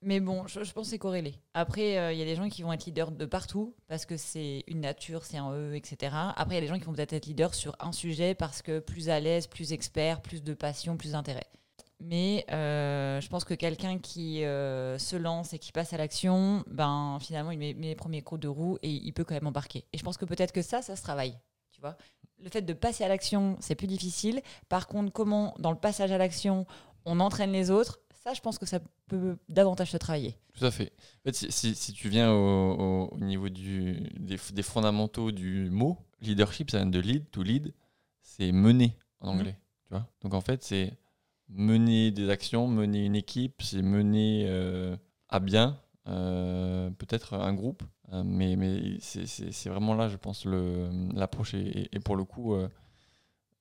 Mais 0.00 0.20
bon, 0.20 0.46
je, 0.46 0.60
pense 0.60 0.86
que 0.86 0.90
c'est 0.90 0.98
corrélé. 0.98 1.34
Après, 1.54 2.14
il 2.14 2.18
y 2.18 2.22
a 2.22 2.24
des 2.24 2.36
gens 2.36 2.48
qui 2.48 2.62
vont 2.62 2.72
être 2.72 2.86
leaders 2.86 3.10
de 3.10 3.26
partout 3.26 3.74
parce 3.88 4.06
que 4.06 4.16
c'est 4.16 4.62
une 4.68 4.80
nature, 4.80 5.24
c'est 5.24 5.38
un 5.38 5.52
eux, 5.52 5.74
etc. 5.74 6.14
Après, 6.36 6.54
il 6.54 6.54
y 6.54 6.58
a 6.58 6.60
des 6.60 6.68
gens 6.68 6.78
qui 6.78 6.84
vont 6.84 6.92
peut-être 6.92 7.14
être 7.14 7.26
leaders 7.26 7.54
sur 7.54 7.74
un 7.80 7.90
sujet 7.90 8.34
parce 8.36 8.62
que 8.62 8.78
plus 8.78 9.08
à 9.08 9.18
l'aise, 9.18 9.48
plus 9.48 9.72
expert, 9.72 10.20
plus 10.20 10.42
de 10.44 10.54
passion, 10.54 10.96
plus 10.96 11.12
d'intérêt. 11.12 11.48
Mais 12.00 12.44
euh, 12.52 13.20
je 13.20 13.28
pense 13.28 13.44
que 13.44 13.54
quelqu'un 13.54 13.98
qui 13.98 14.44
euh, 14.44 14.98
se 14.98 15.16
lance 15.16 15.52
et 15.52 15.58
qui 15.58 15.72
passe 15.72 15.92
à 15.92 15.96
l'action, 15.96 16.62
ben 16.68 17.18
finalement, 17.20 17.50
il 17.50 17.58
met, 17.58 17.74
met 17.74 17.88
les 17.88 17.94
premiers 17.96 18.22
coups 18.22 18.40
de 18.40 18.48
roue 18.48 18.78
et 18.82 18.90
il 18.90 19.12
peut 19.12 19.24
quand 19.24 19.34
même 19.34 19.46
embarquer. 19.48 19.84
Et 19.92 19.98
je 19.98 20.04
pense 20.04 20.16
que 20.16 20.24
peut-être 20.24 20.52
que 20.52 20.62
ça, 20.62 20.80
ça 20.80 20.94
se 20.94 21.02
travaille. 21.02 21.36
Tu 21.72 21.80
vois 21.80 21.96
Le 22.42 22.50
fait 22.50 22.62
de 22.62 22.72
passer 22.72 23.02
à 23.02 23.08
l'action, 23.08 23.56
c'est 23.60 23.74
plus 23.74 23.88
difficile. 23.88 24.42
Par 24.68 24.86
contre, 24.86 25.12
comment, 25.12 25.54
dans 25.58 25.72
le 25.72 25.78
passage 25.78 26.12
à 26.12 26.18
l'action, 26.18 26.66
on 27.04 27.18
entraîne 27.18 27.50
les 27.50 27.70
autres, 27.70 27.98
ça, 28.22 28.32
je 28.32 28.40
pense 28.40 28.58
que 28.58 28.66
ça 28.66 28.78
peut 29.08 29.36
davantage 29.48 29.90
se 29.90 29.96
travailler. 29.96 30.36
Tout 30.56 30.64
à 30.64 30.70
fait. 30.70 30.92
En 31.20 31.22
fait, 31.30 31.34
si, 31.34 31.50
si- 31.50 31.74
si 31.74 31.92
tu 31.92 32.08
viens 32.08 32.30
au, 32.32 32.74
au- 32.74 33.08
au 33.12 33.18
niveau 33.18 33.48
du, 33.48 34.08
des, 34.20 34.36
fondamentaux 34.62 35.32
du 35.32 35.68
mot, 35.70 35.98
leadership, 36.20 36.70
ça 36.70 36.78
vient 36.78 36.86
de 36.86 36.98
lead, 37.00 37.28
to 37.30 37.42
lead, 37.42 37.74
c'est 38.22 38.52
mener 38.52 38.96
en 39.20 39.32
Mhm. 39.32 39.40
anglais. 39.40 39.56
Tu 39.86 39.94
vois 39.94 40.06
Donc 40.22 40.34
en 40.34 40.40
fait, 40.40 40.62
c'est 40.62 40.92
mener 41.48 42.10
des 42.10 42.30
actions, 42.30 42.66
mener 42.68 43.04
une 43.04 43.16
équipe, 43.16 43.62
c'est 43.62 43.82
mener 43.82 44.44
euh, 44.48 44.96
à 45.28 45.40
bien 45.40 45.80
euh, 46.08 46.90
peut-être 46.90 47.34
un 47.34 47.54
groupe. 47.54 47.82
Euh, 48.12 48.22
mais 48.24 48.56
mais 48.56 48.98
c'est- 49.00 49.68
vraiment 49.68 49.94
là, 49.94 50.08
je 50.08 50.16
pense, 50.16 50.46
l'approche. 50.46 51.54
Et, 51.54 51.88
et 51.92 52.00
pour 52.00 52.16
le 52.16 52.24
coup, 52.24 52.56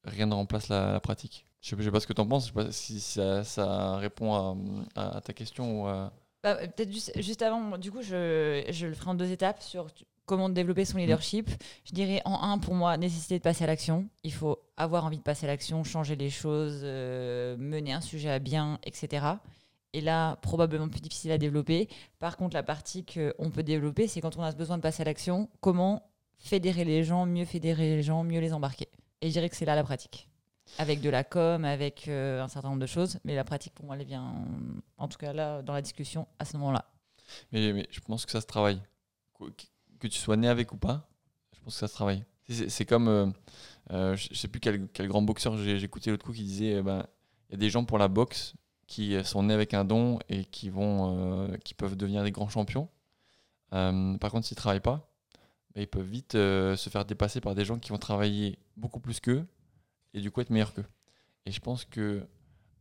rien 0.03 0.25
ne 0.25 0.33
remplace 0.33 0.69
la, 0.69 0.99
pratique. 0.99 1.45
Je 1.61 1.75
ne 1.75 1.81
sais, 1.81 1.91
pas 1.91 1.99
ce 1.99 2.07
que 2.07 2.13
tu 2.13 2.21
en 2.21 2.27
penses, 2.27 2.43
je 2.43 2.47
sais 2.47 2.53
pas 2.53 2.71
si 2.71 2.99
ça, 2.99 3.97
répond 3.97 4.57
à, 4.95 5.21
ta 5.21 5.33
question 5.33 5.83
ou. 5.83 6.09
Bah, 6.43 6.55
Peut-être 6.67 6.91
juste, 6.91 7.11
juste 7.19 7.41
avant, 7.41 7.77
du 7.77 7.91
coup, 7.91 8.01
je, 8.01 8.63
je 8.69 8.87
le 8.87 8.93
ferai 8.93 9.09
en 9.09 9.15
deux 9.15 9.31
étapes 9.31 9.61
sur 9.61 9.87
comment 10.27 10.49
développer 10.49 10.85
son 10.85 10.99
leadership. 10.99 11.49
Je 11.85 11.93
dirais 11.93 12.21
en 12.25 12.43
un, 12.43 12.59
pour 12.59 12.75
moi, 12.75 12.95
nécessité 12.97 13.39
de 13.39 13.43
passer 13.43 13.63
à 13.63 13.67
l'action. 13.67 14.07
Il 14.23 14.33
faut 14.33 14.59
avoir 14.75 15.05
envie 15.05 15.17
de 15.17 15.23
passer 15.23 15.45
à 15.45 15.47
l'action, 15.47 15.83
changer 15.83 16.15
les 16.15 16.29
choses, 16.29 16.81
euh, 16.83 17.57
mener 17.57 17.93
un 17.93 18.01
sujet 18.01 18.29
à 18.29 18.37
bien, 18.37 18.77
etc. 18.83 19.25
Et 19.93 20.01
là, 20.01 20.35
probablement 20.37 20.89
plus 20.89 21.01
difficile 21.01 21.31
à 21.31 21.39
développer. 21.39 21.87
Par 22.19 22.37
contre, 22.37 22.53
la 22.53 22.61
partie 22.61 23.05
qu'on 23.05 23.49
peut 23.49 23.63
développer, 23.63 24.07
c'est 24.07 24.21
quand 24.21 24.37
on 24.37 24.43
a 24.43 24.51
ce 24.51 24.57
besoin 24.57 24.77
de 24.77 24.81
passer 24.83 25.01
à 25.01 25.05
l'action, 25.05 25.49
comment 25.61 26.03
fédérer 26.37 26.83
les 26.83 27.03
gens, 27.03 27.25
mieux 27.25 27.45
fédérer 27.45 27.95
les 27.95 28.03
gens, 28.03 28.23
mieux 28.23 28.41
les 28.41 28.53
embarquer. 28.53 28.89
Et 29.21 29.27
je 29.27 29.31
dirais 29.31 29.49
que 29.49 29.55
c'est 29.55 29.65
là 29.65 29.75
la 29.75 29.83
pratique. 29.83 30.27
Avec 30.77 30.99
de 30.99 31.09
la 31.09 31.23
com, 31.23 31.63
avec 31.63 32.09
euh, 32.09 32.43
un 32.43 32.49
certain 32.49 32.67
nombre 32.67 32.81
de 32.81 32.85
choses. 32.85 33.17
Mais 33.23 33.33
la 33.33 33.45
pratique, 33.45 33.73
pour 33.73 33.85
moi, 33.85 33.95
elle 33.97 34.05
vient, 34.05 34.45
en 34.97 35.07
tout 35.07 35.17
cas 35.17 35.31
là, 35.31 35.61
dans 35.61 35.73
la 35.73 35.81
discussion, 35.81 36.27
à 36.37 36.43
ce 36.43 36.57
moment-là. 36.57 36.83
Mais, 37.53 37.71
mais 37.71 37.87
je 37.89 38.01
pense 38.01 38.25
que 38.25 38.31
ça 38.33 38.41
se 38.41 38.45
travaille. 38.45 38.81
Que, 39.99 40.07
tu 40.07 40.19
sois 40.19 40.37
né 40.37 40.47
avec 40.47 40.71
ou 40.73 40.77
pas, 40.77 41.09
je 41.55 41.59
pense 41.61 41.73
que 41.73 41.79
ça 41.79 41.87
se 41.87 41.93
travaille. 41.93 42.23
C'est- 42.49 42.85
comme, 42.85 43.07
euh, 43.09 43.27
euh, 43.91 44.15
je 44.15 44.33
sais 44.33 44.47
plus 44.47 44.59
quel, 44.59 44.87
quel 44.89 45.07
grand 45.07 45.21
boxeur 45.21 45.57
j'ai 45.57 45.83
écouté 45.83 46.11
l'autre 46.11 46.25
coup 46.25 46.31
qui 46.33 46.43
disait, 46.43 46.75
euh, 46.75 46.83
ben, 46.83 47.05
il 47.49 47.53
y 47.53 47.55
a 47.55 47.57
des 47.57 47.69
gens 47.69 47.83
pour 47.83 47.97
la 47.97 48.07
boxe 48.07 48.53
qui 48.87 49.15
euh, 49.15 49.23
sont 49.23 49.43
nés 49.43 49.53
avec 49.53 49.73
un 49.73 49.83
don 49.85 50.19
et 50.29 50.45
qui 50.45 50.69
vont, 50.69 51.47
euh, 51.49 51.57
qui 51.57 51.73
peuvent 51.73 51.95
devenir 51.97 52.23
des 52.23 52.31
grands 52.31 52.49
champions. 52.49 52.89
Par 53.69 54.31
contre, 54.31 54.47
s'ils 54.47 54.55
travaillent 54.55 54.79
pas, 54.79 55.09
ben, 55.75 55.81
ils 55.81 55.87
peuvent 55.87 56.07
vite 56.07 56.33
se 56.33 56.89
faire 56.89 57.03
dépasser 57.05 57.41
par 57.41 57.53
des 57.55 57.65
gens 57.65 57.79
qui 57.79 57.89
vont 57.89 57.97
travailler 57.97 58.59
beaucoup 58.77 58.99
plus 59.01 59.19
qu'eux 59.19 59.45
et 60.13 60.21
du 60.21 60.31
coup 60.31 60.39
être 60.41 60.49
meilleurs 60.51 60.73
qu'eux. 60.73 60.85
Et 61.45 61.51
je 61.51 61.59
pense 61.59 61.83
que 61.85 62.25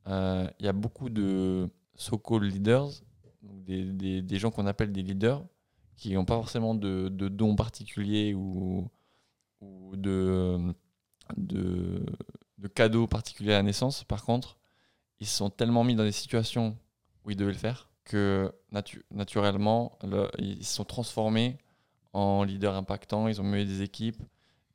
il 0.06 0.64
y 0.64 0.68
a 0.68 0.72
beaucoup 0.72 1.08
de 1.10 1.68
so-called 1.96 2.44
leaders, 2.52 2.90
des- 3.42 4.22
des 4.22 4.38
gens 4.38 4.50
qu'on 4.52 4.66
appelle 4.66 4.92
des 4.92 5.02
leaders, 5.02 5.42
qui 5.96 6.12
n'ont 6.14 6.24
pas 6.24 6.34
forcément 6.36 6.74
de, 6.74 7.08
dons 7.08 7.56
particuliers 7.56 8.34
ou, 8.34 8.88
de, 9.94 10.58
de, 11.36 12.04
de 12.58 12.68
cadeaux 12.68 13.06
particuliers 13.06 13.52
à 13.54 13.56
la 13.58 13.62
naissance. 13.62 14.04
Par 14.04 14.24
contre, 14.24 14.58
ils 15.20 15.26
se 15.26 15.36
sont 15.36 15.50
tellement 15.50 15.84
mis 15.84 15.94
dans 15.94 16.04
des 16.04 16.12
situations 16.12 16.76
où 17.24 17.30
ils 17.30 17.36
devaient 17.36 17.52
le 17.52 17.58
faire 17.58 17.88
que 18.04 18.52
natu- 18.72 19.02
naturellement, 19.10 19.98
le- 20.04 20.30
ils 20.38 20.64
se 20.64 20.74
sont 20.74 20.84
transformés 20.84 21.58
en 22.12 22.44
leaders 22.44 22.74
impactants. 22.74 23.26
Ils 23.28 23.40
ont 23.40 23.44
mené 23.44 23.64
des 23.64 23.82
équipes. 23.82 24.22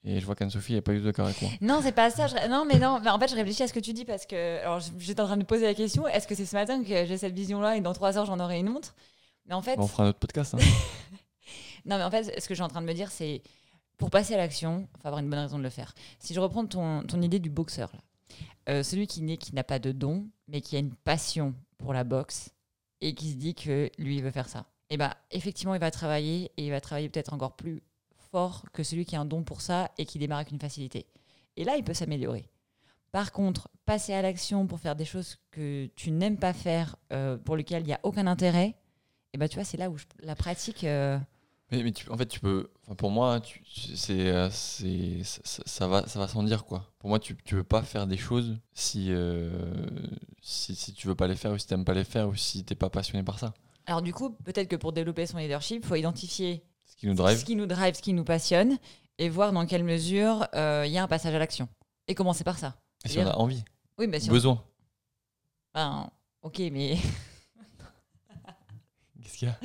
Et 0.03 0.19
je 0.19 0.25
vois 0.25 0.33
qu'Anne-Sophie 0.35 0.73
n'est 0.73 0.81
pas 0.81 0.93
du 0.93 0.97
tout 0.99 1.05
d'accord 1.05 1.27
avec 1.27 1.39
moi. 1.43 1.51
Non, 1.61 1.79
c'est 1.83 1.91
pas 1.91 2.09
ça. 2.09 2.27
Non, 2.49 2.65
mais 2.65 2.79
non. 2.79 2.99
En 3.05 3.19
fait, 3.19 3.27
je 3.29 3.35
réfléchis 3.35 3.61
à 3.61 3.67
ce 3.67 3.73
que 3.73 3.79
tu 3.79 3.93
dis 3.93 4.03
parce 4.03 4.25
que. 4.25 4.59
J'étais 4.97 5.21
en 5.21 5.25
train 5.25 5.37
de 5.37 5.43
me 5.43 5.47
poser 5.47 5.65
la 5.65 5.75
question 5.75 6.07
est-ce 6.07 6.27
que 6.27 6.33
c'est 6.33 6.47
ce 6.47 6.55
matin 6.55 6.81
que 6.83 7.05
j'ai 7.05 7.17
cette 7.17 7.35
vision-là 7.35 7.77
et 7.77 7.81
dans 7.81 7.93
trois 7.93 8.17
heures, 8.17 8.25
j'en 8.25 8.39
aurai 8.39 8.59
une 8.59 8.69
autre? 8.69 8.95
Mais 9.51 9.55
en 9.57 9.61
fait. 9.61 9.77
On 9.77 9.85
fera 9.85 10.05
un 10.05 10.09
autre 10.09 10.19
podcast. 10.19 10.55
hein. 10.55 10.57
Non, 11.85 11.97
mais 11.97 12.03
en 12.03 12.11
fait, 12.11 12.23
ce 12.39 12.47
que 12.47 12.53
je 12.53 12.55
suis 12.55 12.63
en 12.63 12.67
train 12.69 12.81
de 12.81 12.85
me 12.85 12.93
dire, 12.93 13.11
c'est 13.11 13.41
pour 13.97 14.09
passer 14.11 14.33
à 14.35 14.37
l'action, 14.37 14.87
il 14.95 15.01
faut 15.01 15.07
avoir 15.07 15.19
une 15.19 15.29
bonne 15.29 15.39
raison 15.39 15.57
de 15.57 15.63
le 15.63 15.69
faire. 15.69 15.93
Si 16.19 16.33
je 16.33 16.39
reprends 16.39 16.65
ton, 16.65 17.03
ton 17.03 17.21
idée 17.21 17.39
du 17.39 17.49
boxeur, 17.49 17.91
là, 17.93 17.99
euh, 18.69 18.83
celui 18.83 19.07
qui 19.07 19.21
n'est 19.23 19.37
qui 19.37 19.53
n'a 19.55 19.63
pas 19.63 19.79
de 19.79 19.91
don, 19.91 20.29
mais 20.47 20.61
qui 20.61 20.75
a 20.75 20.79
une 20.79 20.93
passion 20.93 21.53
pour 21.79 21.91
la 21.93 22.03
boxe 22.03 22.51
et 23.01 23.13
qui 23.13 23.31
se 23.31 23.35
dit 23.35 23.55
que 23.55 23.89
lui, 23.97 24.17
il 24.17 24.23
veut 24.23 24.31
faire 24.31 24.47
ça. 24.47 24.67
Et 24.89 24.97
bien, 24.97 25.13
effectivement, 25.31 25.73
il 25.73 25.79
va 25.81 25.91
travailler 25.91 26.51
et 26.55 26.67
il 26.67 26.69
va 26.69 26.79
travailler 26.79 27.09
peut-être 27.09 27.33
encore 27.33 27.55
plus 27.55 27.81
fort 28.31 28.63
que 28.71 28.83
celui 28.83 29.03
qui 29.05 29.15
a 29.15 29.19
un 29.19 29.25
don 29.25 29.43
pour 29.43 29.59
ça 29.61 29.91
et 29.97 30.05
qui 30.05 30.19
démarre 30.19 30.37
avec 30.39 30.51
une 30.51 30.59
facilité. 30.59 31.07
Et 31.57 31.63
là, 31.65 31.75
il 31.75 31.83
peut 31.83 31.95
s'améliorer. 31.95 32.47
Par 33.11 33.31
contre, 33.31 33.67
passer 33.85 34.13
à 34.13 34.21
l'action 34.21 34.67
pour 34.67 34.79
faire 34.79 34.95
des 34.95 35.03
choses 35.03 35.37
que 35.49 35.87
tu 35.95 36.11
n'aimes 36.11 36.37
pas 36.37 36.53
faire, 36.53 36.95
euh, 37.11 37.37
pour 37.37 37.57
lesquelles 37.57 37.83
il 37.83 37.87
n'y 37.87 37.93
a 37.93 37.99
aucun 38.03 38.27
intérêt, 38.27 38.75
et 39.33 39.37
ben 39.37 39.47
tu 39.47 39.55
vois, 39.55 39.63
c'est 39.63 39.77
là 39.77 39.89
où 39.89 39.97
je- 39.97 40.05
la 40.23 40.35
pratique. 40.35 40.83
euh, 40.83 41.17
Mais, 41.71 41.83
mais 41.83 41.91
tu- 41.93 42.09
en 42.09 42.17
fait, 42.17 42.25
tu 42.25 42.39
peux. 42.41 42.69
Pour 42.97 43.11
moi, 43.11 43.39
tu- 43.39 43.61
tu- 43.63 43.95
c'est, 43.95 44.27
euh, 44.27 44.49
c'est, 44.51 45.23
ça, 45.23 45.63
ça 45.65 45.87
va, 45.87 46.05
ça 46.07 46.19
va 46.19 46.27
sans 46.27 46.43
dire 46.43 46.65
quoi. 46.65 46.91
Pour 46.99 47.09
moi, 47.09 47.17
tu, 47.19 47.35
tu 47.45 47.55
peux 47.55 47.63
pas 47.63 47.81
faire 47.81 48.07
des 48.07 48.17
choses 48.17 48.57
si, 48.73 49.07
euh, 49.09 49.49
si, 50.41 50.75
si 50.75 50.93
tu 50.93 51.07
veux 51.07 51.15
pas 51.15 51.27
les 51.27 51.35
faire 51.37 51.51
ou 51.53 51.57
si 51.57 51.67
t'aimes 51.67 51.85
pas 51.85 51.93
les 51.93 52.03
faire 52.03 52.27
ou 52.27 52.35
si 52.35 52.65
t'es 52.65 52.75
pas 52.75 52.89
passionné 52.89 53.23
par 53.23 53.39
ça. 53.39 53.53
Alors 53.85 54.01
du 54.01 54.13
coup, 54.13 54.31
peut-être 54.43 54.67
que 54.67 54.75
pour 54.75 54.91
développer 54.91 55.25
son 55.25 55.37
leadership, 55.37 55.83
il 55.83 55.87
faut 55.87 55.95
identifier 55.95 56.63
Ce 56.83 56.95
qui 56.97 57.07
nous 57.07 57.13
drive. 57.15 57.37
ce 57.39 57.45
qui 57.45 57.55
nous 57.55 57.65
drive, 57.65 57.95
ce 57.95 58.01
qui 58.01 58.13
nous 58.13 58.23
passionne, 58.25 58.77
et 59.17 59.29
voir 59.29 59.53
dans 59.53 59.65
quelle 59.65 59.83
mesure 59.85 60.47
euh, 60.53 60.83
il 60.85 60.91
y 60.91 60.97
a 60.97 61.03
un 61.03 61.07
passage 61.07 61.33
à 61.33 61.39
l'action. 61.39 61.69
Et 62.07 62.15
commencer 62.15 62.43
par 62.43 62.57
ça. 62.59 62.75
Et 63.05 63.09
si 63.09 63.17
on 63.19 63.27
a 63.27 63.35
envie, 63.37 63.63
Oui, 63.97 64.07
mais 64.07 64.19
si 64.19 64.29
on- 64.29 64.33
besoin. 64.33 64.61
Ben, 65.73 66.09
ok, 66.41 66.59
mais 66.71 66.97
Qu'est-ce 69.31 69.37
qu'il 69.37 69.47
y 69.47 69.51
a 69.51 69.57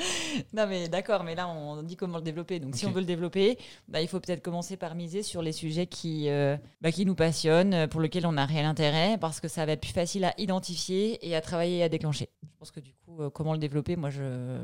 non, 0.52 0.66
mais 0.68 0.88
d'accord, 0.88 1.24
mais 1.24 1.34
là 1.34 1.48
on 1.48 1.82
dit 1.82 1.96
comment 1.96 2.18
le 2.18 2.22
développer. 2.22 2.60
Donc 2.60 2.74
si 2.76 2.84
on 2.86 2.90
veut 2.90 3.00
le 3.00 3.06
développer, 3.06 3.58
bah, 3.88 4.00
il 4.02 4.08
faut 4.08 4.20
peut-être 4.20 4.42
commencer 4.42 4.76
par 4.76 4.94
miser 4.94 5.22
sur 5.22 5.40
les 5.42 5.52
sujets 5.52 5.86
qui, 5.86 6.28
euh, 6.28 6.56
bah, 6.82 6.92
qui 6.92 7.06
nous 7.06 7.14
passionnent, 7.14 7.72
euh, 7.74 7.86
pour 7.86 8.00
lesquels 8.00 8.26
on 8.26 8.36
a 8.36 8.44
réel 8.44 8.66
intérêt, 8.66 9.16
parce 9.18 9.40
que 9.40 9.48
ça 9.48 9.64
va 9.64 9.72
être 9.72 9.80
plus 9.80 9.92
facile 9.92 10.24
à 10.24 10.34
identifier 10.38 11.26
et 11.26 11.34
à 11.34 11.40
travailler 11.40 11.78
et 11.78 11.82
à 11.82 11.88
déclencher. 11.88 12.28
Je 12.42 12.58
pense 12.58 12.70
que 12.70 12.80
du 12.80 12.92
coup, 12.92 13.22
euh, 13.22 13.30
comment 13.30 13.52
le 13.54 13.58
développer, 13.58 13.96
moi 13.96 14.10
je 14.10 14.58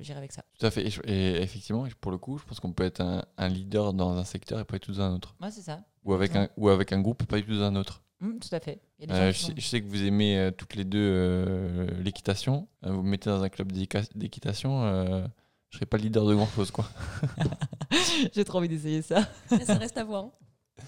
j'irai 0.00 0.18
avec 0.18 0.32
ça. 0.32 0.42
Tout 0.58 0.66
à 0.66 0.70
fait. 0.70 0.86
Et, 0.86 0.90
je- 0.90 1.00
et 1.06 1.42
effectivement, 1.42 1.86
pour 2.00 2.10
le 2.12 2.18
coup, 2.18 2.38
je 2.38 2.44
pense 2.44 2.60
qu'on 2.60 2.72
peut 2.72 2.84
être 2.84 3.00
un, 3.00 3.24
un 3.38 3.48
leader 3.48 3.92
dans 3.92 4.16
un 4.16 4.24
secteur 4.24 4.58
et 4.60 4.64
pas 4.64 4.74
du 4.74 4.80
tout 4.80 4.92
dans 4.92 5.02
un 5.02 5.14
autre. 5.14 5.34
Ouais, 5.40 5.50
c'est 5.50 5.62
ça. 5.62 5.80
Ou 6.04 6.12
avec, 6.12 6.34
un, 6.36 6.48
ou 6.56 6.68
avec 6.68 6.92
un 6.92 7.00
groupe, 7.00 7.24
pas 7.24 7.36
du 7.36 7.44
tout 7.46 7.56
dans 7.56 7.64
un 7.64 7.76
autre. 7.76 8.02
Hum, 8.20 8.38
tout 8.38 8.54
à 8.54 8.60
fait. 8.60 8.80
Il 8.98 9.02
y 9.02 9.04
a 9.04 9.14
des 9.14 9.20
Euh, 9.20 9.26
gens 9.26 9.32
je, 9.32 9.38
sais, 9.38 9.46
sont- 9.48 9.54
je 9.56 9.66
sais 9.66 9.80
que 9.82 9.86
vous 9.86 10.02
aimez 10.04 10.38
euh, 10.38 10.50
toutes 10.50 10.74
les 10.76 10.84
deux 10.84 10.98
euh, 10.98 11.86
l'équitation. 12.02 12.68
Vous 12.82 13.02
me 13.02 13.10
mettez 13.10 13.28
dans 13.30 13.42
un 13.42 13.48
club 13.48 13.70
d'équitation, 13.72 14.82
euh, 14.84 15.26
je 15.70 15.76
serais 15.78 15.86
pas 15.86 15.96
le 15.98 16.04
leader 16.04 16.24
de 16.26 16.34
grand 16.34 16.46
chose, 16.48 16.70
quoi. 16.70 16.88
J'ai 18.34 18.44
trop 18.44 18.58
envie 18.58 18.68
d'essayer 18.68 19.02
ça. 19.02 19.28
Mais 19.50 19.64
ça 19.64 19.74
reste 19.76 19.96
à 19.98 20.04
voir. 20.04 20.24
hein. 20.24 20.32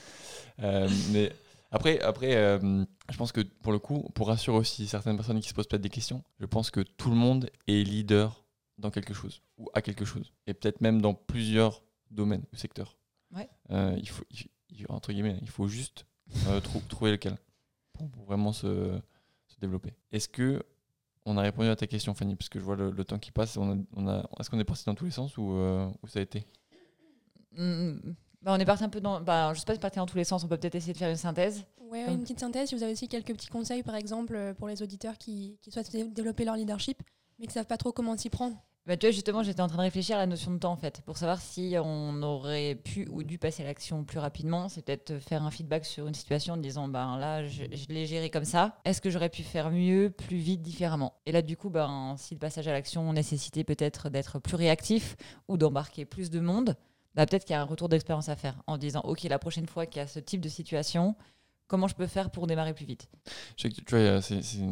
Euh, 0.62 0.88
mais 1.12 1.30
après, 1.71 2.00
après 2.00 2.35
euh, 2.35 2.83
je 3.11 3.16
pense 3.18 3.30
que 3.30 3.42
pour 3.42 3.73
le 3.73 3.78
coup, 3.78 4.09
pour 4.14 4.28
rassurer 4.28 4.56
aussi 4.56 4.87
certaines 4.87 5.16
personnes 5.16 5.38
qui 5.40 5.50
se 5.50 5.52
posent 5.52 5.66
peut-être 5.68 5.83
des 5.83 5.90
questions, 5.90 6.25
je 6.40 6.47
pense 6.47 6.71
que 6.71 6.80
tout 6.80 7.11
le 7.11 7.16
monde 7.16 7.50
est 7.68 7.85
leader 7.85 8.42
dans 8.78 8.90
quelque 8.90 9.12
chose 9.12 9.42
ou 9.59 9.68
à 9.75 9.83
quelque 9.83 10.06
chose, 10.06 10.33
et 10.47 10.54
peut-être 10.54 10.80
même 10.80 11.02
dans 11.02 11.12
plusieurs 11.12 11.83
domaines 12.11 12.42
ou 12.54 12.56
secteurs. 12.56 12.97
Ouais. 13.35 13.50
Euh, 13.71 13.95
il 13.99 14.09
faut, 14.09 14.25
il- 14.30 14.49
il- 14.71 14.87
entre 14.88 15.12
guillemets, 15.12 15.37
il 15.42 15.49
faut 15.50 15.68
juste 15.68 16.06
euh, 16.49 16.61
trou- 16.61 16.83
trouver 16.88 17.12
lequel 17.12 17.37
pour, 17.92 18.09
pour 18.11 18.25
vraiment 18.25 18.52
se, 18.52 18.99
se 19.47 19.59
développer. 19.61 19.95
Est-ce 20.12 20.28
que 20.28 20.62
on 21.25 21.37
a 21.37 21.42
répondu 21.42 21.68
à 21.68 21.75
ta 21.76 21.87
question, 21.88 22.14
Fanny, 22.14 22.37
parce 22.37 22.49
que 22.49 22.61
je 22.61 22.64
vois 22.64 22.76
le, 22.76 22.90
le 22.92 23.04
temps 23.04 23.18
qui 23.18 23.33
passe. 23.33 23.56
On 23.56 23.73
a, 23.73 23.76
on 23.95 24.06
a, 24.09 24.28
est-ce 24.38 24.49
qu'on 24.49 24.61
est 24.61 24.64
parti 24.64 24.85
dans 24.85 24.95
tous 24.95 25.06
les 25.06 25.11
sens 25.11 25.37
ou 25.38 25.52
euh, 25.54 25.88
où 26.02 26.06
ça 26.06 26.21
a 26.21 26.23
été? 26.23 26.45
Hum, 27.59 28.00
bah, 28.42 28.52
on 28.54 28.59
est 28.61 28.64
parti 28.64 28.85
un 28.85 28.88
peu 28.88 29.00
dans. 29.00 29.21
Bah, 29.21 29.52
je 29.54 29.59
sais 29.59 29.64
pas 29.64 29.75
si 29.75 29.80
partir 29.80 30.02
dans 30.02 30.06
tous 30.06 30.16
les 30.16 30.25
sens, 30.25 30.45
on 30.45 30.49
peut 30.49 30.56
peut-être 30.56 30.75
essayer 30.75 30.92
de 30.92 30.99
faire 30.99 31.11
une 31.11 31.16
synthèse. 31.16 31.64
Comme- 32.04 32.14
une 32.14 32.23
petite 32.23 32.40
synthèse. 32.40 32.68
Si 32.68 32.75
vous 32.75 32.83
avez 32.83 32.92
aussi 32.92 33.09
quelques 33.09 33.33
petits 33.33 33.49
conseils, 33.49 33.83
par 33.83 33.95
exemple, 33.95 34.35
euh, 34.37 34.54
pour 34.54 34.68
les 34.68 34.83
auditeurs 34.83 35.16
qui, 35.18 35.59
qui 35.62 35.71
souhaitent 35.71 35.90
dé- 35.90 36.04
développer 36.09 36.45
leur 36.45 36.56
leadership, 36.56 37.02
mais 37.38 37.47
qui 37.47 37.52
savent 37.52 37.66
pas 37.66 37.76
trop 37.78 37.92
comment 37.92 38.16
s'y 38.16 38.30
prendre. 38.30 38.56
Bah, 38.87 38.97
tu 38.97 39.07
vois, 39.07 39.11
justement, 39.11 39.43
j'étais 39.43 39.62
en 39.62 39.66
train 39.66 39.78
de 39.78 39.83
réfléchir 39.83 40.14
à 40.14 40.21
la 40.21 40.26
notion 40.26 40.52
de 40.52 40.59
temps, 40.59 40.71
en 40.71 40.76
fait, 40.76 41.02
pour 41.05 41.16
savoir 41.16 41.40
si 41.40 41.75
on 41.83 42.23
aurait 42.23 42.76
pu 42.76 43.09
ou 43.11 43.25
dû 43.25 43.37
passer 43.37 43.64
à 43.64 43.66
l'action 43.66 44.05
plus 44.05 44.21
rapidement. 44.21 44.69
C'est 44.69 44.83
peut-être 44.83 45.19
faire 45.19 45.43
un 45.43 45.50
feedback 45.50 45.85
sur 45.85 46.07
une 46.07 46.14
situation 46.14 46.55
en 46.55 46.57
disant, 46.57 46.87
ben 46.87 47.19
là, 47.19 47.45
je, 47.45 47.64
l'ai 47.88 48.07
géré 48.07 48.31
comme 48.31 48.45
ça. 48.45 48.78
Est-ce 48.85 49.00
que 49.00 49.11
j'aurais 49.11 49.28
pu 49.28 49.43
faire 49.43 49.73
mieux, 49.73 50.11
plus 50.11 50.37
vite, 50.37 50.62
différemment? 50.62 51.14
Et 51.26 51.33
là, 51.33 51.43
du 51.43 51.57
coup, 51.57 51.69
ben, 51.69 52.14
si 52.16 52.35
le 52.35 52.38
passage 52.38 52.69
à 52.69 52.73
l'action 52.73 53.12
nécessitait 53.12 53.64
peut-être 53.64 54.09
d'être 54.09 54.38
plus 54.38 54.55
réactif 54.55 55.16
ou 55.49 55.57
d'embarquer 55.57 56.05
plus 56.05 56.31
de 56.31 56.38
monde, 56.38 56.76
bah, 57.16 57.26
peut-être 57.26 57.45
qu'il 57.45 57.55
y 57.55 57.57
a 57.57 57.62
un 57.62 57.64
retour 57.64 57.88
d'expérience 57.88 58.28
à 58.28 58.37
faire 58.37 58.62
en 58.69 58.78
disant, 58.78 59.00
OK, 59.00 59.25
la 59.25 59.40
prochaine 59.40 59.66
fois 59.66 59.87
qu'il 59.87 59.99
y 59.99 60.05
a 60.05 60.07
ce 60.07 60.21
type 60.21 60.40
de 60.40 60.49
situation, 60.49 61.16
comment 61.66 61.88
je 61.88 61.97
peux 61.97 62.07
faire 62.07 62.31
pour 62.31 62.47
démarrer 62.47 62.73
plus 62.73 62.87
vite? 62.87 63.09
Je 63.57 63.66
tu 63.66 63.83
vois, 63.90 64.23
c'est, 64.23 64.37
je 64.37 64.43
suis 64.43 64.64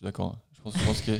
d'accord. 0.00 0.36
hein. 0.36 0.38
Je 0.52 0.84
pense 0.84 1.00
que 1.00 1.18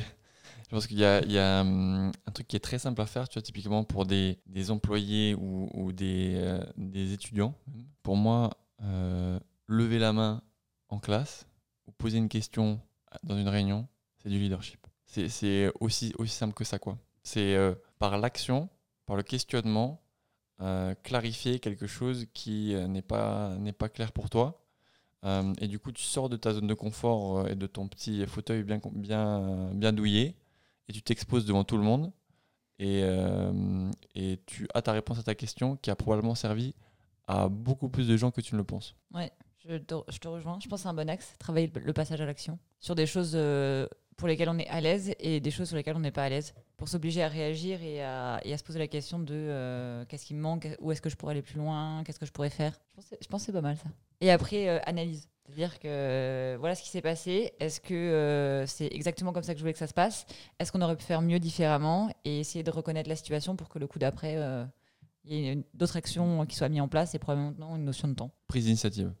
je 0.63 0.69
pense 0.69 0.87
qu'il 0.87 0.97
y 0.97 1.05
a, 1.05 1.61
hum, 1.61 2.11
un 2.25 2.31
truc 2.31 2.47
qui 2.47 2.55
est 2.55 2.61
très 2.61 2.79
simple 2.79 3.01
à 3.01 3.05
faire, 3.05 3.27
tu 3.27 3.35
vois, 3.35 3.41
typiquement 3.41 3.83
pour 3.83 4.05
des, 4.05 4.37
employés 4.69 5.35
ou, 5.35 5.91
euh, 6.01 6.63
des 6.77 7.13
étudiants. 7.13 7.53
Pour 8.01 8.15
moi, 8.15 8.51
euh, 8.81 9.39
lever 9.67 9.99
la 9.99 10.13
main 10.13 10.41
en 10.89 10.99
classe 10.99 11.47
ou 11.87 11.91
poser 11.91 12.17
une 12.17 12.29
question 12.29 12.79
dans 13.23 13.37
une 13.37 13.49
réunion, 13.49 13.87
c'est 14.17 14.29
du 14.29 14.39
leadership. 14.39 14.79
C'est, 15.05 15.71
aussi, 15.79 16.13
simple 16.27 16.53
que 16.53 16.63
ça, 16.63 16.79
quoi. 16.79 16.97
C'est 17.23 17.55
euh, 17.55 17.75
par 17.99 18.17
l'action, 18.17 18.69
par 19.05 19.15
le 19.15 19.23
questionnement, 19.23 19.99
clarifier 21.03 21.59
quelque 21.59 21.87
chose 21.87 22.25
qui 22.33 22.73
n'est 22.87 23.01
pas, 23.01 23.57
clair 23.93 24.13
pour 24.13 24.29
toi. 24.29 24.61
Euh, 25.25 25.53
et 25.59 25.67
du 25.67 25.77
coup, 25.77 25.91
tu 25.91 26.03
sors 26.03 26.29
de 26.29 26.37
ta 26.37 26.53
zone 26.53 26.67
de 26.67 26.73
confort 26.73 27.47
et 27.49 27.55
de 27.55 27.67
ton 27.67 27.89
petit 27.89 28.25
fauteuil 28.25 28.63
bien 28.63 29.93
douillé 29.93 30.37
tu 30.93 31.01
t'exposes 31.01 31.45
devant 31.45 31.63
tout 31.63 31.77
le 31.77 31.83
monde 31.83 32.11
et, 32.79 33.01
euh, 33.03 33.91
et 34.15 34.39
tu 34.45 34.67
as 34.73 34.81
ta 34.81 34.91
réponse 34.91 35.19
à 35.19 35.23
ta 35.23 35.35
question 35.35 35.75
qui 35.77 35.89
a 35.91 35.95
probablement 35.95 36.35
servi 36.35 36.75
à 37.27 37.47
beaucoup 37.49 37.89
plus 37.89 38.07
de 38.07 38.17
gens 38.17 38.31
que 38.31 38.41
tu 38.41 38.55
ne 38.55 38.59
le 38.59 38.65
penses. 38.65 38.95
Te, 39.87 39.95
je 40.09 40.17
te 40.17 40.27
rejoins. 40.27 40.59
Je 40.61 40.67
pense 40.67 40.79
que 40.79 40.83
c'est 40.83 40.89
un 40.89 40.93
bon 40.93 41.09
axe, 41.09 41.35
travailler 41.39 41.71
le, 41.73 41.93
passage 41.93 42.19
à 42.19 42.25
l'action 42.25 42.59
sur 42.81 42.95
des 42.95 43.05
choses 43.05 43.31
euh, 43.35 43.87
pour 44.17 44.27
lesquelles 44.27 44.49
on 44.49 44.57
est 44.57 44.67
à 44.67 44.81
l'aise 44.81 45.13
et 45.19 45.39
des 45.39 45.51
choses 45.51 45.69
sur 45.69 45.77
lesquelles 45.77 45.95
on 45.95 46.01
n'est 46.01 46.11
pas 46.11 46.25
à 46.25 46.29
l'aise. 46.29 46.53
Pour 46.75 46.89
s'obliger 46.89 47.23
à 47.23 47.29
réagir 47.29 47.81
et 47.81 48.03
à, 48.03 48.41
se 48.43 48.63
poser 48.63 48.79
la 48.79 48.87
question 48.87 49.19
de 49.19 49.33
euh, 49.33 50.03
qu'est-ce 50.09 50.25
qui 50.25 50.33
me 50.33 50.41
manque, 50.41 50.67
où 50.81 50.91
est-ce 50.91 51.01
que 51.01 51.09
je 51.09 51.15
pourrais 51.15 51.31
aller 51.31 51.41
plus 51.41 51.59
loin, 51.59 52.03
qu'est-ce 52.03 52.19
que 52.19 52.25
je 52.25 52.33
pourrais 52.33 52.49
faire? 52.49 52.73
Je 52.89 52.95
pense, 52.95 53.13
je 53.21 53.27
pense 53.27 53.41
que 53.41 53.45
c'est 53.45 53.51
pas 53.53 53.61
mal 53.61 53.77
ça. 53.77 53.87
Et 54.19 54.29
après, 54.29 54.81
analyse. 54.81 55.29
C'est-à-dire 55.45 55.77
que 55.79 55.87
euh, 55.87 56.57
voilà 56.59 56.73
ce 56.75 56.83
qui 56.83 56.89
s'est 56.89 57.01
passé. 57.01 57.53
Est-ce 57.59 57.81
que 57.81 57.93
euh, 57.93 58.65
c'est 58.65 58.87
exactement 58.87 59.33
comme 59.33 59.43
ça 59.43 59.53
que 59.53 59.57
je 59.59 59.63
voulais 59.63 59.73
que 59.73 59.79
ça 59.79 59.87
se 59.87 59.93
passe? 59.93 60.25
Est-ce 60.59 60.71
qu'on 60.71 60.81
aurait 60.81 60.95
pu 60.95 61.03
faire 61.03 61.21
mieux 61.21 61.39
différemment 61.39 62.09
Et 62.23 62.39
essayer 62.39 62.63
de 62.63 62.71
reconnaître 62.71 63.09
la 63.09 63.15
situation 63.15 63.55
pour 63.55 63.67
que 63.69 63.77
le 63.79 63.87
coup 63.87 63.99
d'après, 63.99 64.37
euh, 64.37 64.65
il 65.25 65.35
y 65.37 65.49
ait 65.49 65.63
d'autres 65.73 65.97
actions 65.97 66.45
qui 66.45 66.55
soient 66.55 66.69
mises 66.69 66.81
en 66.81 66.87
place 66.87 67.13
et 67.13 67.19
probablement 67.19 67.75
une 67.75 67.83
notion 67.85 68.07
de 68.07 68.13
temps? 68.13 68.31
Prise 68.47 68.65
d'initiative, 68.65 69.13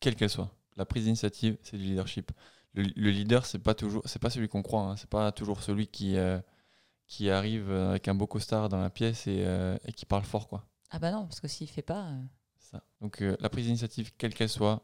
quelle 0.00 0.16
qu'elle 0.16 0.30
soit. 0.30 0.50
La 0.76 0.84
prise 0.84 1.04
d'initiative, 1.04 1.56
c'est 1.62 1.76
du 1.76 1.84
leadership. 1.84 2.32
Le, 2.74 2.82
le 2.96 3.10
leader, 3.10 3.46
c'est 3.46 3.58
pas 3.58 3.74
toujours, 3.74 4.02
c'est 4.06 4.20
pas 4.20 4.30
celui 4.30 4.48
qu'on 4.48 4.62
croit. 4.62 4.82
hein. 4.82 4.96
C'est 4.96 5.08
pas 5.10 5.30
toujours 5.32 5.62
celui 5.62 5.86
qui 5.86 6.16
euh, 6.16 6.40
qui 7.06 7.28
arrive 7.30 7.70
avec 7.72 8.06
un 8.06 8.14
beau 8.14 8.26
costard 8.28 8.68
dans 8.68 8.80
la 8.80 8.90
pièce 8.90 9.26
et, 9.26 9.42
euh, 9.44 9.76
et 9.84 9.92
qui 9.92 10.06
parle 10.06 10.22
fort, 10.24 10.46
quoi. 10.48 10.64
Ah 10.90 10.98
bah 11.00 11.10
non, 11.10 11.26
parce 11.26 11.40
que 11.40 11.48
s'il 11.48 11.68
fait 11.68 11.82
pas... 11.82 12.06
euh, 12.06 12.22
Ça. 12.60 12.82
Donc 13.00 13.20
euh, 13.20 13.36
la 13.40 13.48
prise 13.48 13.66
d'initiative, 13.66 14.12
quelle 14.16 14.32
qu'elle 14.32 14.48
soit, 14.48 14.82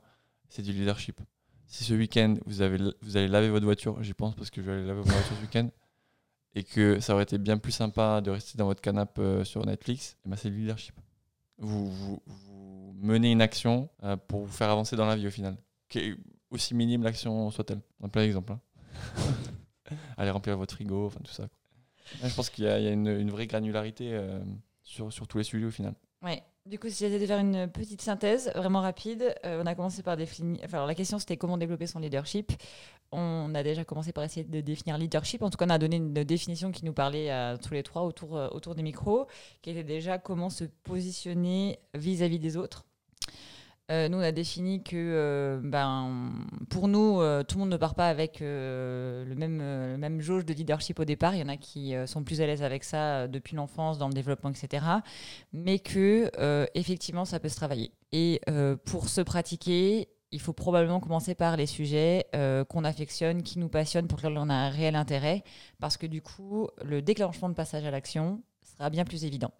c'est 0.48 0.62
du 0.62 0.72
leadership. 0.72 1.20
Si 1.66 1.84
ce 1.84 1.94
week-end, 1.94 2.34
vous, 2.46 2.62
avez, 2.62 2.78
vous 3.02 3.16
allez 3.16 3.28
laver 3.28 3.48
votre 3.50 3.64
voiture, 3.64 4.00
j'y 4.02 4.14
pense 4.14 4.34
parce 4.34 4.50
que 4.50 4.60
je 4.62 4.66
vais 4.66 4.72
aller 4.76 4.86
laver 4.86 5.00
ma 5.04 5.12
voiture 5.12 5.36
ce 5.36 5.42
week-end, 5.42 5.68
et 6.54 6.62
que 6.62 7.00
ça 7.00 7.14
aurait 7.14 7.24
été 7.24 7.38
bien 7.38 7.58
plus 7.58 7.72
sympa 7.72 8.20
de 8.20 8.30
rester 8.30 8.56
dans 8.56 8.66
votre 8.66 8.80
canapé 8.80 9.20
euh, 9.20 9.44
sur 9.44 9.64
Netflix, 9.66 10.16
eh 10.24 10.28
ben, 10.28 10.36
c'est 10.36 10.48
le 10.48 10.56
leadership. 10.56 10.94
Vous, 11.58 11.90
vous, 11.90 12.22
vous 12.26 12.94
menez 12.96 13.32
une 13.32 13.42
action 13.42 13.88
euh, 14.04 14.16
pour 14.16 14.44
vous 14.46 14.52
faire 14.52 14.70
avancer 14.70 14.96
dans 14.96 15.06
la 15.06 15.16
vie 15.16 15.26
au 15.26 15.30
final. 15.30 15.56
Qui- 15.88 16.14
aussi 16.50 16.74
minime 16.74 17.02
l'action 17.02 17.50
soit-elle. 17.50 17.80
Un 18.02 18.08
plein 18.08 18.22
exemple. 18.22 18.52
hein. 18.52 18.60
Allez 20.16 20.30
remplir 20.30 20.56
votre 20.56 20.74
frigo, 20.74 21.06
enfin 21.06 21.20
tout 21.24 21.32
ça. 21.32 21.48
je 22.22 22.34
pense 22.34 22.50
qu'il 22.50 22.64
y 22.64 22.68
a, 22.68 22.78
une 22.90 23.30
vraie 23.30 23.46
granularité 23.46 24.10
euh, 24.14 24.40
sur, 24.82 25.12
sur 25.12 25.26
tous 25.26 25.38
les 25.38 25.44
sujets 25.44 25.66
au 25.66 25.70
final. 25.70 25.94
Ouais. 26.26 26.42
Du 26.66 26.80
coup, 26.80 26.88
si 26.88 26.96
j'essayais 26.96 27.20
de 27.20 27.26
faire 27.26 27.38
une 27.38 27.68
petite 27.68 28.02
synthèse 28.02 28.50
vraiment 28.56 28.80
rapide, 28.80 29.32
euh, 29.44 29.62
on 29.62 29.66
a 29.66 29.76
commencé 29.76 30.02
par 30.02 30.16
définir. 30.16 30.58
Enfin, 30.64 30.78
alors, 30.78 30.88
la 30.88 30.96
question 30.96 31.20
c'était 31.20 31.36
comment 31.36 31.56
développer 31.56 31.86
son 31.86 32.00
leadership. 32.00 32.50
On 33.12 33.54
a 33.54 33.62
déjà 33.62 33.84
commencé 33.84 34.10
par 34.10 34.24
essayer 34.24 34.42
de 34.42 34.60
définir 34.60 34.98
leadership. 34.98 35.42
En 35.42 35.50
tout 35.50 35.56
cas, 35.56 35.66
on 35.66 35.70
a 35.70 35.78
donné 35.78 35.96
une 35.96 36.12
définition 36.12 36.72
qui 36.72 36.84
nous 36.84 36.92
parlait 36.92 37.30
à 37.30 37.56
tous 37.56 37.72
les 37.74 37.84
trois 37.84 38.02
autour, 38.02 38.36
euh, 38.36 38.48
autour 38.48 38.74
des 38.74 38.82
micros, 38.82 39.28
qui 39.62 39.70
était 39.70 39.84
déjà 39.84 40.18
comment 40.18 40.50
se 40.50 40.64
positionner 40.64 41.78
vis-à-vis 41.94 42.40
des 42.40 42.56
autres. 42.56 42.84
Euh, 43.92 44.08
nous, 44.08 44.18
on 44.18 44.22
a 44.22 44.32
défini 44.32 44.82
que 44.82 44.96
euh, 44.96 45.60
ben, 45.62 46.32
pour 46.70 46.88
nous, 46.88 47.20
euh, 47.20 47.44
tout 47.44 47.56
le 47.56 47.60
monde 47.60 47.70
ne 47.70 47.76
part 47.76 47.94
pas 47.94 48.08
avec 48.08 48.40
le, 48.40 49.34
même, 49.36 49.58
le 49.60 49.96
même 49.96 50.20
jauge 50.20 50.44
de 50.44 50.52
leadership 50.52 50.98
au 50.98 51.04
départ. 51.04 51.34
Il 51.34 51.40
y 51.40 51.42
en 51.42 51.48
a 51.48 51.56
qui 51.56 51.94
sont 52.06 52.24
plus 52.24 52.40
à 52.40 52.46
l'aise 52.46 52.62
avec 52.62 52.82
ça 52.82 53.28
depuis 53.28 53.54
l'enfance, 53.54 53.98
dans 53.98 54.08
le 54.08 54.14
développement, 54.14 54.50
etc. 54.50 54.84
Mais 55.52 55.78
que, 55.78 56.30
effectivement, 56.74 57.24
ça 57.24 57.38
peut 57.38 57.48
se 57.48 57.56
travailler. 57.56 57.92
Et 58.12 58.40
pour 58.84 59.08
se 59.08 59.20
pratiquer, 59.20 60.08
il 60.32 60.40
faut 60.40 60.52
probablement 60.52 60.98
commencer 60.98 61.36
par 61.36 61.56
les 61.56 61.66
sujets 61.66 62.26
qu'on 62.68 62.84
affectionne, 62.84 63.42
qui 63.42 63.58
nous 63.60 63.68
passionnent, 63.68 64.08
pour 64.08 64.18
lesquels 64.18 64.38
on 64.38 64.50
a 64.50 64.54
un 64.54 64.70
réel 64.70 64.96
intérêt. 64.96 65.44
Parce 65.78 65.96
que 65.96 66.06
du 66.06 66.22
coup, 66.22 66.68
le 66.84 67.02
déclenchement 67.02 67.48
de 67.48 67.54
passage 67.54 67.84
à 67.84 67.90
l'action 67.92 68.42
sera 68.62 68.90
bien 68.90 69.04
plus 69.04 69.24
évident. 69.24 69.52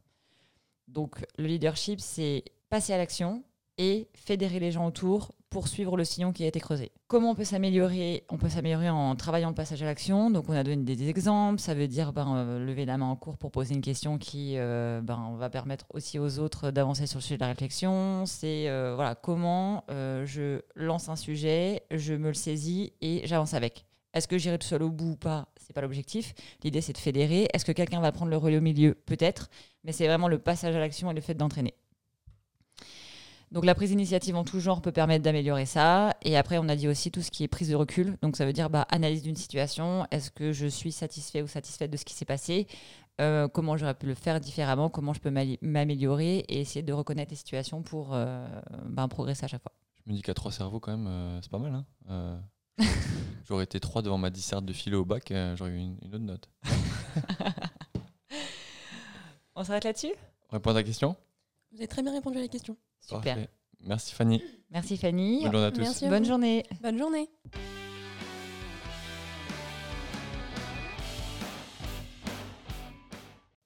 Donc, 0.88 1.24
le 1.38 1.46
leadership, 1.46 2.00
c'est 2.00 2.44
passer 2.68 2.92
à 2.92 2.98
l'action 2.98 3.44
et 3.78 4.08
fédérer 4.14 4.58
les 4.58 4.72
gens 4.72 4.86
autour 4.86 5.32
pour 5.50 5.68
suivre 5.68 5.96
le 5.96 6.04
sillon 6.04 6.32
qui 6.32 6.44
a 6.44 6.46
été 6.48 6.60
creusé. 6.60 6.92
Comment 7.08 7.30
on 7.30 7.34
peut 7.34 7.44
s'améliorer? 7.44 8.24
On 8.28 8.36
peut 8.36 8.48
s'améliorer 8.48 8.90
en 8.90 9.14
travaillant 9.16 9.48
le 9.48 9.54
passage 9.54 9.82
à 9.82 9.86
l'action. 9.86 10.30
Donc 10.30 10.48
on 10.48 10.52
a 10.52 10.62
donné 10.62 10.82
des 10.82 11.08
exemples. 11.08 11.60
Ça 11.60 11.72
veut 11.72 11.88
dire 11.88 12.12
ben, 12.12 12.34
euh, 12.36 12.64
lever 12.64 12.84
la 12.84 12.98
main 12.98 13.06
en 13.06 13.16
cours 13.16 13.38
pour 13.38 13.50
poser 13.50 13.74
une 13.74 13.80
question 13.80 14.18
qui 14.18 14.54
euh, 14.56 15.00
ben, 15.02 15.34
va 15.38 15.48
permettre 15.48 15.86
aussi 15.94 16.18
aux 16.18 16.38
autres 16.40 16.70
d'avancer 16.70 17.06
sur 17.06 17.18
le 17.18 17.22
sujet 17.22 17.36
de 17.36 17.42
la 17.42 17.48
réflexion. 17.48 18.26
C'est 18.26 18.68
euh, 18.68 18.94
voilà 18.94 19.14
comment 19.14 19.84
je 19.88 20.60
lance 20.74 21.08
un 21.08 21.16
sujet, 21.16 21.82
je 21.90 22.14
me 22.14 22.28
le 22.28 22.34
saisis 22.34 22.92
et 23.00 23.22
j'avance 23.24 23.54
avec. 23.54 23.86
Est-ce 24.12 24.28
que 24.28 24.38
j'irai 24.38 24.58
tout 24.58 24.66
seul 24.66 24.82
au 24.82 24.90
bout 24.90 25.12
ou 25.12 25.16
pas? 25.16 25.48
C'est 25.56 25.72
pas 25.72 25.80
l'objectif. 25.80 26.34
L'idée 26.64 26.80
c'est 26.80 26.92
de 26.92 26.98
fédérer. 26.98 27.48
Est-ce 27.52 27.64
que 27.64 27.72
quelqu'un 27.72 28.00
va 28.00 28.12
prendre 28.12 28.30
le 28.30 28.36
relais 28.36 28.58
au 28.58 28.62
milieu? 28.62 28.94
Peut-être. 28.94 29.48
Mais 29.84 29.92
c'est 29.92 30.06
vraiment 30.06 30.28
le 30.28 30.38
passage 30.38 30.74
à 30.74 30.80
l'action 30.80 31.10
et 31.10 31.14
le 31.14 31.20
fait 31.20 31.34
d'entraîner. 31.34 31.74
Donc 33.52 33.64
la 33.64 33.74
prise 33.74 33.90
d'initiative 33.90 34.34
en 34.34 34.44
tout 34.44 34.58
genre 34.58 34.82
peut 34.82 34.92
permettre 34.92 35.22
d'améliorer 35.22 35.66
ça. 35.66 36.16
Et 36.22 36.36
après, 36.36 36.58
on 36.58 36.68
a 36.68 36.76
dit 36.76 36.88
aussi 36.88 37.10
tout 37.10 37.22
ce 37.22 37.30
qui 37.30 37.44
est 37.44 37.48
prise 37.48 37.68
de 37.68 37.76
recul. 37.76 38.16
Donc 38.22 38.36
ça 38.36 38.44
veut 38.44 38.52
dire 38.52 38.70
bah, 38.70 38.86
analyse 38.90 39.22
d'une 39.22 39.36
situation. 39.36 40.06
Est-ce 40.10 40.30
que 40.30 40.52
je 40.52 40.66
suis 40.66 40.92
satisfait 40.92 41.42
ou 41.42 41.46
satisfaite 41.46 41.90
de 41.90 41.96
ce 41.96 42.04
qui 42.04 42.14
s'est 42.14 42.24
passé? 42.24 42.66
Euh, 43.20 43.48
Comment 43.48 43.76
j'aurais 43.76 43.94
pu 43.94 44.06
le 44.06 44.14
faire 44.14 44.40
différemment? 44.40 44.90
Comment 44.90 45.12
je 45.12 45.20
peux 45.20 45.30
m'améliorer 45.30 46.38
Et 46.48 46.60
essayer 46.60 46.82
de 46.82 46.92
reconnaître 46.92 47.30
les 47.30 47.36
situations 47.36 47.82
pour 47.82 48.14
euh, 48.14 48.46
bah, 48.84 49.06
progresser 49.08 49.44
à 49.44 49.48
chaque 49.48 49.62
fois. 49.62 49.72
Je 50.04 50.10
me 50.10 50.16
dis 50.16 50.22
qu'à 50.22 50.34
trois 50.34 50.52
cerveaux, 50.52 50.80
quand 50.80 50.96
même, 50.96 51.06
euh, 51.06 51.40
c'est 51.40 51.50
pas 51.50 51.58
mal. 51.58 51.84
Hein 52.08 52.40
j'aurais 53.48 53.64
été 53.64 53.80
trois 53.80 54.02
devant 54.02 54.18
ma 54.18 54.28
disserte 54.28 54.64
de 54.66 54.72
philo 54.72 55.00
au 55.00 55.04
bac, 55.06 55.32
j'aurais 55.54 55.70
eu 55.70 55.78
une, 55.78 55.96
autre 56.12 56.18
note. 56.18 56.50
on 59.54 59.64
s'arrête 59.64 59.84
là-dessus? 59.84 60.12
Répondre 60.50 60.76
à 60.76 60.80
la 60.80 60.84
question? 60.84 61.16
Vous 61.72 61.78
avez 61.78 61.88
très 61.88 62.02
bien 62.02 62.12
répondu 62.12 62.36
à 62.36 62.42
la 62.42 62.48
question. 62.48 62.76
Super. 63.06 63.38
Merci 63.80 64.14
Fanny. 64.14 64.42
Merci 64.70 64.96
Fanny. 64.96 65.42
Bonne 65.42 65.52
journée 65.52 65.66
à 65.66 65.70
tous. 65.70 65.80
Merci 65.80 66.08
Bonne 66.08 66.24
journée. 66.24 66.64
Bonne 66.82 66.98
journée. 66.98 67.28